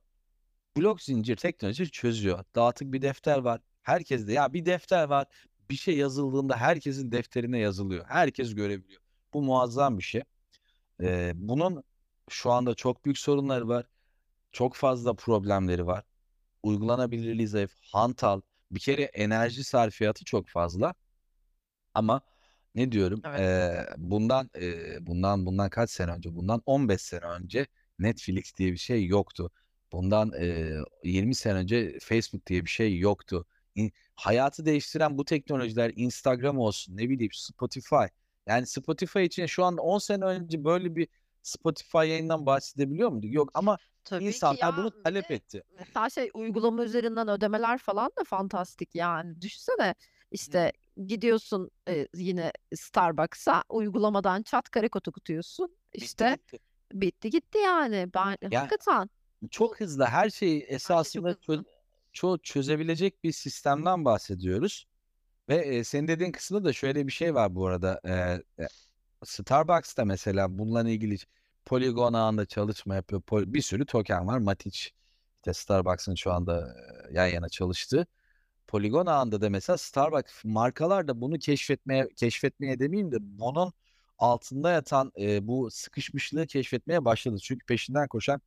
blok 0.78 1.02
zincir 1.02 1.36
teknoloji 1.36 1.92
çözüyor. 1.92 2.44
Dağıtık 2.56 2.94
bir 2.94 3.02
defter 3.02 3.38
var. 3.40 3.62
Herkes 3.84 4.28
de 4.28 4.34
ya 4.34 4.54
bir 4.54 4.66
defter 4.66 5.04
var. 5.10 5.28
Bir 5.70 5.76
şey 5.76 5.98
yazıldığında 5.98 6.58
herkesin 6.58 7.12
defterine 7.12 7.60
yazılıyor. 7.60 8.06
Herkes 8.08 8.56
görebiliyor. 8.56 9.02
Bu 9.34 9.42
muazzam 9.42 9.98
bir 9.98 10.04
şey. 10.04 10.22
Ee, 11.02 11.32
bunun 11.36 11.84
şu 12.30 12.52
anda 12.52 12.76
çok 12.76 13.06
büyük 13.06 13.18
sorunları 13.18 13.68
var. 13.68 13.86
Çok 14.52 14.76
fazla 14.76 15.14
problemleri 15.14 15.86
var. 15.88 16.04
Uygulanabilirliği 16.64 17.48
zayıf, 17.48 17.72
hantal. 17.94 18.42
Bir 18.72 18.80
kere 18.80 19.04
enerji 19.04 19.64
sarfiyatı 19.64 20.26
çok 20.26 20.50
fazla. 20.50 20.94
Ama 21.94 22.22
ne 22.76 22.92
diyorum? 22.92 23.22
Evet. 23.26 23.40
Ee, 23.40 23.86
bundan 23.98 24.50
e, 24.62 25.08
bundan 25.08 25.46
bundan 25.46 25.70
kaç 25.70 25.90
sene 25.92 26.12
önce? 26.12 26.36
Bundan 26.36 26.62
15 26.66 27.02
sene 27.02 27.26
önce 27.26 27.68
Netflix 28.00 28.56
diye 28.58 28.72
bir 28.72 28.78
şey 28.78 29.06
yoktu. 29.06 29.52
Bundan 29.92 30.32
e, 30.40 30.76
20 31.04 31.36
sene 31.36 31.54
önce 31.54 31.98
Facebook 32.02 32.46
diye 32.48 32.66
bir 32.66 32.70
şey 32.70 32.98
yoktu. 33.00 33.46
İn- 33.76 33.92
hayatı 34.16 34.66
değiştiren 34.66 35.18
bu 35.18 35.26
teknolojiler 35.26 35.92
Instagram 35.96 36.60
olsun, 36.60 36.98
ne 36.98 37.10
bileyim 37.10 37.32
Spotify. 37.34 37.96
Yani 38.48 38.68
Spotify 38.68 39.24
için 39.24 39.46
şu 39.46 39.64
an 39.66 39.78
10 39.78 39.98
sene 40.00 40.26
önce 40.26 40.64
böyle 40.64 40.96
bir 40.96 41.08
Spotify 41.44 41.98
yayından 41.98 42.46
bahsedebiliyor 42.46 43.10
muyduk? 43.10 43.34
Yok 43.34 43.52
ama 43.54 43.78
Tabii 44.04 44.26
ki 44.26 44.36
insanlar 44.36 44.58
ya 44.62 44.78
bunu 44.78 44.92
bir 44.98 45.04
talep 45.04 45.30
de 45.30 45.36
etti. 45.36 45.64
mesela 45.80 46.10
şey 46.10 46.30
uygulama 46.34 46.84
üzerinden 46.84 47.28
ödemeler 47.28 47.78
falan 47.78 48.10
da 48.20 48.24
fantastik 48.24 48.96
yani 48.96 49.42
düşünsene 49.42 49.88
Hı. 49.88 49.94
işte 50.32 50.72
gidiyorsun 51.08 51.72
e, 51.88 52.08
yine 52.16 52.52
Starbucks'a 52.76 53.64
uygulamadan 53.70 54.44
çat 54.44 54.70
kare 54.70 54.90
okutuyorsun 55.08 55.68
Bitti 55.94 56.06
işte 56.06 56.36
gitti. 56.36 56.60
bitti 56.94 57.30
gitti 57.30 57.58
yani 57.58 58.10
ben 58.14 58.38
Ya 58.52 58.62
hakikaten 58.62 59.10
çok 59.52 59.80
hızlı 59.80 60.06
her 60.06 60.30
şeyi 60.30 60.60
şey 60.60 60.60
çok 60.62 60.76
esasında 60.76 61.32
çö- 61.32 61.38
hızlı. 61.58 61.66
ço- 62.14 62.42
çözebilecek 62.44 63.24
bir 63.24 63.32
sistemden 63.32 64.06
bahsediyoruz. 64.06 64.86
Ve 65.50 65.56
e, 65.56 65.84
senin 65.84 66.08
dediğin 66.08 66.32
kısımda 66.32 66.64
da 66.64 66.74
şöyle 66.74 67.08
bir 67.08 67.12
şey 67.12 67.36
var 67.36 67.56
bu 67.56 67.68
arada. 67.68 68.02
E, 68.06 68.12
e, 68.64 68.68
Starbucks'ta 69.26 70.06
mesela 70.06 70.58
bununla 70.60 70.90
ilgili 70.90 71.18
Polygon 71.72 72.14
ağında 72.14 72.46
çalışma 72.46 72.96
yapıyor. 72.96 73.22
Pol- 73.22 73.54
Bir 73.54 73.62
sürü 73.62 73.86
token 73.86 74.28
var. 74.28 74.38
Matic 74.40 74.80
işte 75.38 75.54
Starbucks'ın 75.54 76.16
şu 76.16 76.32
anda 76.34 76.76
e, 77.12 77.14
yan 77.14 77.28
yana 77.28 77.50
çalıştığı. 77.50 78.08
Polygon 78.68 79.06
ağında 79.06 79.42
da 79.42 79.50
mesela 79.50 79.78
Starbucks 79.78 80.46
markalar 80.46 81.08
da 81.08 81.22
bunu 81.22 81.40
keşfetmeye 81.40 82.10
keşfetmeye 82.18 82.80
demeyeyim 82.80 83.12
de 83.12 83.18
bunun 83.22 83.74
altında 84.20 84.72
yatan 84.72 85.12
e, 85.20 85.48
bu 85.48 85.72
sıkışmışlığı 85.72 86.48
keşfetmeye 86.48 87.06
başladı. 87.06 87.38
Çünkü 87.44 87.66
peşinden 87.66 88.08
koşan 88.08 88.42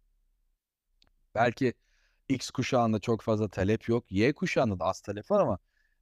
belki 1.34 1.74
X 2.28 2.50
kuşağında 2.50 3.00
çok 3.00 3.22
fazla 3.22 3.48
talep 3.48 3.88
yok. 3.88 4.12
Y 4.12 4.32
kuşağında 4.32 4.80
da 4.80 4.84
az 4.84 5.00
talep 5.00 5.30
var 5.30 5.40
ama 5.40 5.58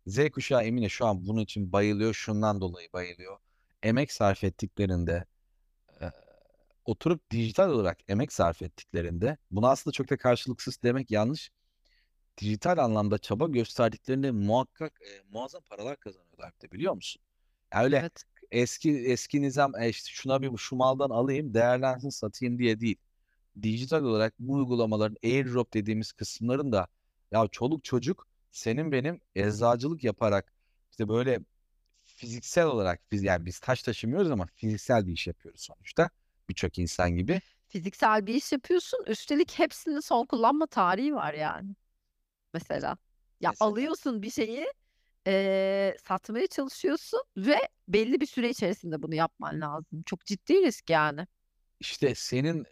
Z 0.07 0.31
kuşağı 0.31 0.65
Emine 0.65 0.89
şu 0.89 1.07
an 1.07 1.27
bunun 1.29 1.41
için 1.41 1.73
bayılıyor. 1.73 2.15
Şundan 2.15 2.61
dolayı 2.61 2.89
bayılıyor. 2.93 3.39
Emek 3.83 4.13
sarf 4.13 4.45
ettiklerinde 4.45 5.25
oturup 6.85 7.31
dijital 7.31 7.71
olarak 7.71 7.99
emek 8.09 8.33
sarf 8.33 8.63
ettiklerinde 8.63 9.37
bunu 9.51 9.69
aslında 9.69 9.93
çok 9.93 10.11
da 10.11 10.17
karşılıksız 10.17 10.83
demek 10.83 11.11
yanlış. 11.11 11.51
dijital 12.39 12.79
anlamda 12.79 13.19
çaba 13.19 13.47
gösterdiklerinde 13.49 14.31
muhakkak 14.31 14.93
e, 15.03 15.23
muazzam 15.31 15.63
paralar 15.63 15.97
kazanıyorlar 15.97 16.53
de 16.63 16.73
biliyor 16.73 16.95
musun? 16.95 17.23
Öyle 17.75 17.97
Evet. 17.99 18.25
eski 18.51 18.91
eski 18.99 19.43
nizam 19.43 19.77
e, 19.77 19.89
işte 19.89 20.11
şuna 20.13 20.43
bir 20.43 20.57
şu 20.59 20.77
maldan 20.77 21.11
alayım 21.11 21.55
değerlensin 21.55 22.09
satayım 22.11 22.59
diye 22.59 22.81
değil. 22.81 22.97
Dijital 23.63 24.05
olarak 24.05 24.35
bu 24.39 24.53
uygulamaların 24.53 25.17
airdrop 25.25 25.75
dediğimiz 25.75 26.13
kısımların 26.13 26.73
da 26.73 26.89
ya 27.33 27.49
çoluk 27.53 27.85
çocuk 27.85 28.29
senin 28.51 28.93
benim 28.93 29.21
eczacılık 29.35 30.05
yaparak 30.05 30.53
işte 30.91 31.09
böyle 31.09 31.41
fiziksel 32.05 32.67
olarak 32.67 33.01
biz 33.13 33.23
yani 33.23 33.47
biz 33.47 33.61
taş 33.61 33.83
taşımıyoruz 33.83 34.31
ama 34.31 34.47
fiziksel 34.47 35.07
bir 35.07 35.13
iş 35.13 35.27
yapıyoruz 35.27 35.61
sonuçta 35.63 36.11
birçok 36.49 36.79
insan 36.79 37.11
gibi. 37.17 37.41
Fiziksel 37.69 38.27
bir 38.27 38.35
iş 38.35 38.53
yapıyorsun. 38.53 39.05
Üstelik 39.07 39.59
hepsinin 39.59 40.01
son 40.01 40.27
kullanma 40.27 40.67
tarihi 40.67 41.15
var 41.15 41.35
yani. 41.35 41.75
Mesela. 42.55 42.99
Ya 43.41 43.51
Mesela. 43.51 43.71
alıyorsun 43.71 44.23
bir 44.23 44.31
şeyi, 44.31 44.67
eee, 45.27 45.97
satmaya 46.05 46.47
çalışıyorsun 46.47 47.23
ve 47.37 47.59
belli 47.89 48.21
bir 48.21 48.27
süre 48.27 48.51
içerisinde 48.51 49.03
bunu 49.03 49.15
yapman 49.15 49.61
lazım. 49.61 50.03
Çok 50.07 50.25
ciddi 50.27 50.55
risk 50.67 50.91
yani. 50.91 51.27
İşte 51.81 52.15
senin 52.15 52.67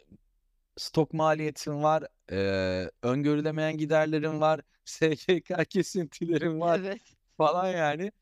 stok 0.78 1.12
maliyetin 1.12 1.82
var, 1.82 2.04
eee, 2.32 2.90
öngörülemeyen 3.02 3.78
giderlerin 3.78 4.40
var, 4.40 4.60
SGK 4.84 5.64
kesintilerin 5.64 6.60
var 6.60 6.80
Evet. 6.80 7.02
falan 7.36 7.68
yani. 7.72 8.12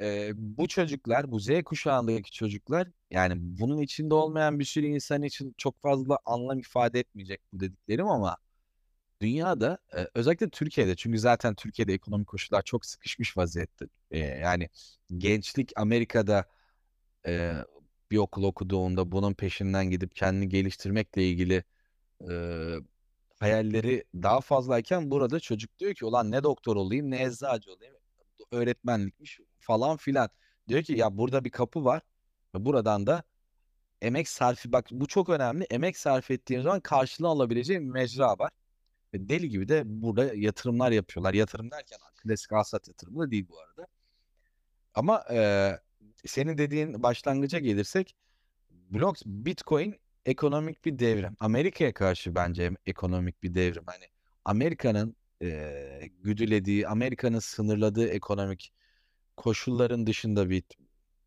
Eee, 0.00 0.32
bu 0.36 0.68
çocuklar, 0.68 1.30
bu 1.32 1.40
Z 1.40 1.48
kuşağındaki 1.64 2.32
çocuklar 2.32 2.88
yani 3.10 3.34
bunun 3.38 3.78
içinde 3.78 4.14
olmayan 4.14 4.58
bir 4.58 4.64
sürü 4.64 4.86
insan 4.86 5.22
için 5.22 5.54
çok 5.58 5.82
fazla 5.82 6.18
anlam 6.24 6.58
ifade 6.58 7.00
etmeyecek 7.00 7.40
bu 7.52 7.60
dediklerim 7.60 8.06
ama 8.08 8.36
dünyada 9.22 9.78
e, 9.96 10.08
özellikle 10.14 10.50
Türkiye'de 10.50 10.96
çünkü 10.96 11.18
zaten 11.18 11.54
Türkiye'de 11.54 11.94
ekonomik 11.94 12.26
koşullar 12.28 12.62
çok 12.62 12.86
sıkışmış 12.86 13.36
vaziyette. 13.36 13.86
E, 14.10 14.18
yani 14.18 14.68
gençlik 15.18 15.72
Amerika'da 15.76 16.44
e, 17.26 17.54
bir 18.10 18.18
okul 18.18 18.44
okuduğunda 18.44 19.12
bunun 19.12 19.34
peşinden 19.34 19.90
gidip 19.90 20.16
kendini 20.16 20.48
geliştirmekle 20.48 21.28
ilgili 21.30 21.64
e, 22.30 22.34
hayalleri 23.40 24.04
daha 24.14 24.40
fazlayken 24.40 25.10
burada 25.10 25.40
çocuk 25.40 25.78
diyor 25.78 25.94
ki 25.94 26.04
ulan 26.04 26.30
ne 26.30 26.42
doktor 26.42 26.76
olayım 26.76 27.10
ne 27.10 27.24
eczacı 27.24 27.72
olayım 27.72 27.94
öğretmenlikmiş 28.52 29.40
falan 29.58 29.96
filan. 29.96 30.28
Diyor 30.68 30.82
ki 30.82 30.92
ya 30.92 31.18
burada 31.18 31.44
bir 31.44 31.50
kapı 31.50 31.84
var 31.84 32.02
ve 32.54 32.64
buradan 32.64 33.06
da 33.06 33.22
emek 34.02 34.28
sarfi 34.28 34.72
bak 34.72 34.86
bu 34.90 35.06
çok 35.06 35.28
önemli. 35.28 35.64
Emek 35.64 35.98
sarf 35.98 36.30
ettiğim 36.30 36.62
zaman 36.62 36.80
karşılığını 36.80 37.30
alabileceğim 37.30 37.86
bir 37.86 37.92
mecra 37.92 38.38
var. 38.38 38.50
Ve 39.14 39.28
deli 39.28 39.48
gibi 39.48 39.68
de 39.68 39.82
burada 39.86 40.34
yatırımlar 40.34 40.90
yapıyorlar. 40.92 41.34
Yatırım 41.34 41.70
derken 41.70 41.98
klasik 42.22 42.52
alsat 42.52 42.88
yatırımı 42.88 43.20
da 43.20 43.30
değil 43.30 43.46
bu 43.48 43.60
arada. 43.60 43.86
Ama 44.94 45.24
e, 45.30 45.70
senin 46.26 46.58
dediğin 46.58 47.02
başlangıca 47.02 47.58
gelirsek 47.58 48.14
blok 48.70 49.16
Bitcoin 49.26 50.00
ekonomik 50.26 50.84
bir 50.84 50.98
devrim. 50.98 51.36
Amerika'ya 51.40 51.94
karşı 51.94 52.34
bence 52.34 52.70
ekonomik 52.86 53.42
bir 53.42 53.54
devrim. 53.54 53.82
Hani 53.86 54.04
Amerika'nın 54.44 55.16
e, 55.44 56.10
güdülediği, 56.22 56.88
Amerika'nın 56.88 57.38
sınırladığı 57.38 58.08
ekonomik 58.08 58.72
koşulların 59.36 60.06
dışında 60.06 60.50
bir 60.50 60.64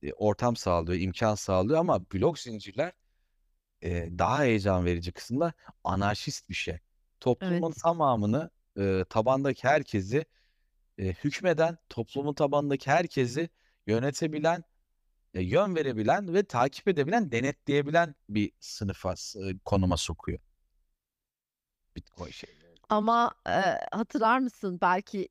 e, 0.03 0.13
ortam 0.13 0.55
sağlıyor, 0.55 0.99
imkan 1.01 1.36
sağlıyor 1.36 1.80
ama 1.80 2.11
blok 2.13 2.39
zincirler 2.39 2.93
e, 3.82 4.20
daha 4.20 4.43
heyecan 4.43 4.86
verici 4.86 5.11
kısımda 5.11 5.53
anarşist 5.84 6.49
bir 6.49 6.53
şey. 6.53 6.80
Toplumun 7.20 7.72
Evet. 7.72 7.82
tamamını, 7.84 8.49
e, 8.80 9.05
tabandaki 9.09 9.68
herkesi 9.68 10.26
e, 10.97 11.07
hükmeden, 11.07 11.78
toplumun 11.89 12.34
tabandaki 12.34 12.91
herkesi 12.91 13.49
yönetebilen, 13.88 14.63
e, 15.34 15.41
yön 15.41 15.76
verebilen 15.76 16.34
ve 16.34 16.43
takip 16.43 16.88
edebilen, 16.88 17.32
denetleyebilen 17.32 18.15
bir 18.30 18.51
sınıfa, 18.59 19.13
e, 19.13 19.57
konuma 19.65 19.97
sokuyor. 19.97 20.39
Bitcoin 21.95 22.32
şeyleri. 22.32 22.66
Ama 22.89 23.31
eee, 23.47 23.79
hatırlar 23.91 24.39
mısın 24.39 24.77
belki 24.81 25.27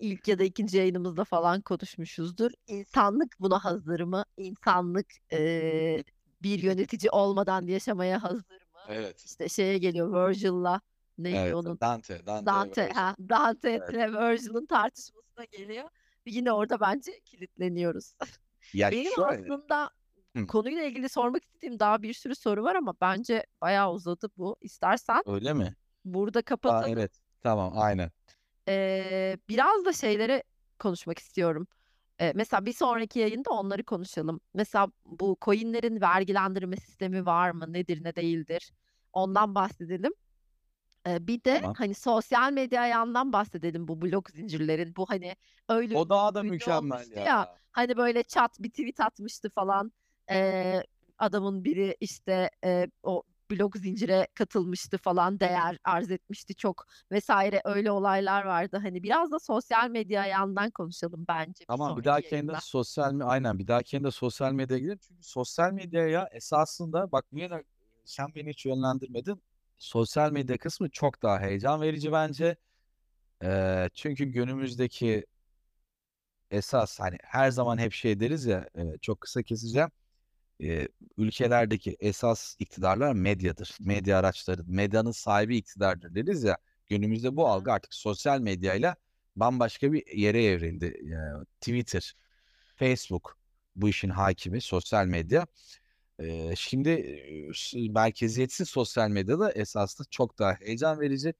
ilk 0.00 0.28
ya 0.28 0.38
da 0.38 0.44
ikinci 0.44 0.78
yayınımızda 0.78 1.24
falan 1.24 1.60
konuşmuşuzdur. 1.62 2.50
İnsanlık 2.68 3.36
buna 3.40 3.64
hazır 3.64 4.00
mı? 4.00 4.24
İnsanlık 4.38 5.06
eee, 5.32 6.04
bir 6.42 6.62
yönetici 6.62 7.10
olmadan 7.10 7.66
yaşamaya 7.66 8.22
hazır 8.24 8.62
mı? 8.74 8.80
Evet. 8.88 9.24
İşte 9.26 9.48
şeye 9.48 9.78
geliyor 9.78 10.28
Virgil'la 10.30 10.80
neydi 11.18 11.38
Evet, 11.38 11.54
onun? 11.54 11.80
Dante, 11.80 12.26
Dante, 12.26 12.46
Dante, 12.46 12.82
Virgil. 12.82 12.94
ha, 12.94 13.16
Dante 13.30 13.70
Evet. 13.70 13.90
ile 13.90 14.12
Virgil'in 14.12 14.66
tartışmasına 14.66 15.44
geliyor. 15.52 15.88
Yine 16.26 16.52
orada 16.52 16.80
bence 16.80 17.20
kilitleniyoruz. 17.24 18.14
Ya 18.72 18.90
Benim 18.92 19.12
şöyle, 19.14 19.26
aslında 19.30 19.90
Hı. 20.36 20.46
konuyla 20.48 20.84
ilgili 20.84 21.08
sormak 21.08 21.44
istediğim 21.44 21.80
daha 21.80 22.02
bir 22.02 22.14
sürü 22.14 22.34
soru 22.36 22.64
var 22.64 22.74
ama 22.76 22.94
bence 23.00 23.46
bayağı 23.62 23.92
uzadı 23.92 24.28
bu. 24.36 24.56
İstersen 24.62 25.22
öyle 25.24 25.54
mi? 25.54 25.74
Burada 26.04 26.42
Aa, 26.64 26.84
kapatalım. 26.84 26.88
evet, 26.88 27.20
tamam, 27.40 27.72
aynen. 27.78 28.10
Eee, 28.68 29.38
biraz 29.48 29.84
da 29.84 29.92
şeyleri 29.92 30.42
konuşmak 30.78 31.18
istiyorum. 31.18 31.66
Eee, 32.20 32.32
mesela 32.36 32.66
bir 32.66 32.72
sonraki 32.72 33.18
yayında 33.18 33.50
onları 33.50 33.84
konuşalım. 33.84 34.40
Mesela 34.54 34.88
bu 35.06 35.36
coinlerin 35.42 36.00
vergilendirme 36.00 36.76
sistemi 36.76 37.26
var 37.26 37.50
mı? 37.50 37.72
Nedir, 37.72 38.04
ne 38.04 38.16
değildir? 38.16 38.72
Ondan 39.12 39.54
bahsedelim. 39.54 40.12
Eee, 41.06 41.18
bir 41.28 41.44
de 41.44 41.62
Tamam. 41.62 41.76
hani 41.76 41.94
sosyal 41.94 42.52
medya 42.52 42.82
ayağından 42.82 43.32
bahsedelim 43.32 43.88
bu 43.88 44.02
blok 44.02 44.30
zincirlerin. 44.30 44.96
Bu 44.96 45.06
hani 45.10 45.36
öyle 45.68 45.98
O 45.98 46.08
daha 46.08 46.34
da 46.34 46.42
ünlü 46.42 46.64
mükemmel 46.64 46.66
olmuştu 46.66 47.12
ya. 47.12 47.24
ya. 47.26 47.46
Hani 47.72 47.96
böyle 47.96 48.22
chat 48.22 48.60
bir 48.60 48.70
tweet 48.70 49.00
atmıştı 49.00 49.50
falan. 49.50 49.92
Eee, 50.30 50.84
adamın 51.18 51.64
biri 51.64 51.96
işte 52.00 52.50
eee, 52.64 52.90
o 53.02 53.22
blok 53.50 53.76
zincire 53.76 54.26
katılmıştı 54.34 54.98
falan 54.98 55.40
değer 55.40 55.78
arz 55.84 56.10
etmişti 56.10 56.54
çok 56.54 56.86
vesaire 57.12 57.60
öyle 57.64 57.90
olaylar 57.90 58.44
vardı. 58.44 58.78
Hani 58.82 59.02
biraz 59.02 59.32
da 59.32 59.38
sosyal 59.38 59.90
medya 59.90 60.22
ayağından 60.22 60.70
konuşalım 60.70 61.24
bence 61.28 61.60
bir 61.60 61.66
Tamam 61.66 61.88
bir 61.88 61.92
sonraki 61.92 62.04
dahaki 62.04 62.34
yayında 62.34 62.58
sosyal 62.60 63.20
aynen 63.20 63.58
bir 63.58 63.66
dahaki 63.66 63.96
yayında 63.96 64.10
sosyal 64.10 64.52
medyaya 64.52 64.80
gidelim. 64.80 64.98
Çünkü 65.08 65.22
sosyal 65.22 65.72
medyaya 65.72 66.28
esasında 66.32 67.12
bak 67.12 67.24
yana 67.32 67.62
sen 68.04 68.34
beni 68.34 68.50
hiç 68.50 68.66
yönlendirmedin. 68.66 69.42
Sosyal 69.78 70.32
medya 70.32 70.58
kısmı 70.58 70.90
çok 70.90 71.22
daha 71.22 71.40
heyecan 71.40 71.80
verici 71.80 72.12
bence. 72.12 72.56
Ee, 73.42 73.90
çünkü 73.94 74.24
günümüzdeki 74.24 75.26
esas 76.50 77.00
hani 77.00 77.16
her 77.24 77.50
zaman 77.50 77.78
hep 77.78 77.92
şey 77.92 78.20
deriz 78.20 78.46
ya 78.46 78.68
e, 78.74 78.98
çok 79.02 79.20
kısa 79.20 79.42
keseceğim. 79.42 79.88
Ee, 80.62 80.88
ülkelerdeki 81.16 81.96
esas 82.00 82.56
iktidarlar 82.58 83.12
medyadır. 83.12 83.76
Medya 83.80 84.18
araçları, 84.18 84.62
medyanın 84.66 85.10
sahibi 85.10 85.56
iktidardır 85.56 86.14
deriz 86.14 86.44
ya. 86.44 86.58
Günümüzde 86.86 87.36
bu 87.36 87.48
algı 87.48 87.72
artık 87.72 87.94
sosyal 87.94 88.40
medyayla 88.40 88.96
bambaşka 89.36 89.92
bir 89.92 90.16
yere 90.16 90.44
evrildi. 90.44 91.00
Yani 91.02 91.44
Twitter, 91.60 92.14
Facebook 92.76 93.38
bu 93.76 93.88
işin 93.88 94.10
hakimi 94.10 94.60
sosyal 94.60 95.06
medya. 95.06 95.46
Ee, 96.18 96.56
şimdi 96.56 96.90
e, 97.74 97.88
merkeziyetsiz 97.90 98.68
sosyal 98.68 99.08
medyada 99.08 99.52
esasında 99.52 100.08
çok 100.10 100.38
daha 100.38 100.54
heyecan 100.54 101.00
verici. 101.00 101.34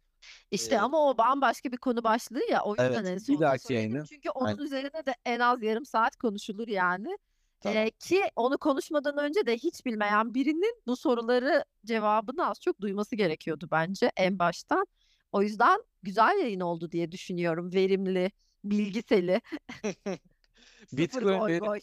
İşte 0.51 0.75
Ee, 0.75 0.79
ama 0.79 1.11
o 1.11 1.19
bambaşka 1.19 1.73
bir 1.73 1.77
konu 1.77 2.05
başlığı 2.05 2.51
ya 2.51 2.63
o 2.63 2.77
yüzden 2.77 3.05
evet 3.05 3.07
en 3.07 3.17
bir 3.17 3.21
sonunda 3.21 3.47
dahaki 3.47 3.63
söyledim. 3.63 3.93
yayını 3.93 4.07
Çünkü 4.07 4.31
onun 4.31 4.47
aynen, 4.47 4.59
üzerine 4.59 5.07
de 5.07 5.15
en 5.25 5.41
az 5.41 5.63
yarım 5.63 5.85
saat 5.85 6.17
konuşulur 6.17 6.69
yani. 6.69 7.19
Ee, 7.65 7.91
ki 7.91 8.23
onu 8.37 8.59
konuşmadan 8.59 9.19
önce 9.19 9.47
de 9.47 9.55
hiç 9.57 9.87
bilmeyen 9.87 10.35
birinin 10.35 10.83
bu 10.87 10.97
soruları 10.97 11.65
cevabını 11.85 12.49
az 12.51 12.61
çok 12.61 12.81
duyması 12.81 13.17
gerekiyordu 13.17 13.69
bence 13.71 14.13
en 14.17 14.39
baştan. 14.39 14.87
O 15.33 15.43
yüzden 15.43 15.81
güzel 16.03 16.39
yayın 16.43 16.61
oldu 16.61 16.93
diye 16.93 17.13
düşünüyorum. 17.13 17.73
Verimli, 17.73 18.31
bilgiseli, 18.65 19.41
Bitcoin 20.93 21.59
goy. 21.59 21.81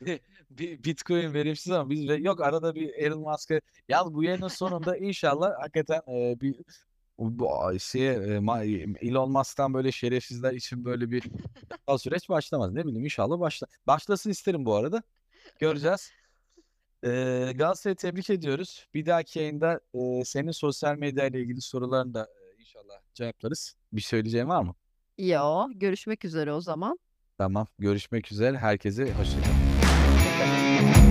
Bi- 0.50 0.84
Bitcoin 0.84 1.34
verimsiz 1.34 1.72
ama 1.72 1.90
biz 1.90 2.24
yok 2.24 2.40
arada 2.40 2.74
bir 2.74 2.88
Elon 2.94 3.20
Musk'a 3.20 3.60
yalnız 3.88 4.14
bu 4.14 4.24
yayının 4.24 4.48
sonunda 4.48 4.96
inşallah 4.96 5.50
hakikaten 5.60 6.00
e, 6.08 6.40
bir 6.40 6.56
bu 7.18 7.48
şey 7.78 8.08
Elon 9.00 9.32
Musk'tan 9.32 9.74
böyle 9.74 9.92
şerefsizler 9.92 10.52
için 10.52 10.84
böyle 10.84 11.10
bir 11.10 11.22
süreç 11.98 12.28
başlamaz. 12.28 12.72
Ne 12.72 12.84
bileyim 12.84 13.04
inşallah 13.04 13.40
başla. 13.40 13.66
Başlasın 13.86 14.30
isterim 14.30 14.64
bu 14.64 14.74
arada. 14.74 15.02
Göreceğiz. 15.58 16.10
Ee, 17.04 17.52
Galatasaray'ı 17.54 17.96
tebrik 17.96 18.30
ediyoruz. 18.30 18.86
Bir 18.94 19.06
dahaki 19.06 19.38
yayında 19.38 19.80
e, 19.94 20.24
senin 20.24 20.50
sosyal 20.50 20.96
medya 20.96 21.26
ile 21.26 21.40
ilgili 21.40 21.60
sorularını 21.60 22.14
da 22.14 22.24
e, 22.24 22.60
inşallah 22.60 22.94
cevaplarız. 23.14 23.76
Bir 23.92 24.00
söyleyeceğin 24.00 24.48
var 24.48 24.62
mı? 24.62 24.74
Yo, 25.18 25.66
görüşmek 25.74 26.24
üzere 26.24 26.52
o 26.52 26.60
zaman. 26.60 26.98
Tamam. 27.38 27.66
Görüşmek 27.78 28.32
üzere. 28.32 28.58
Herkese. 28.58 29.12
Hoşçakalın. 29.12 31.01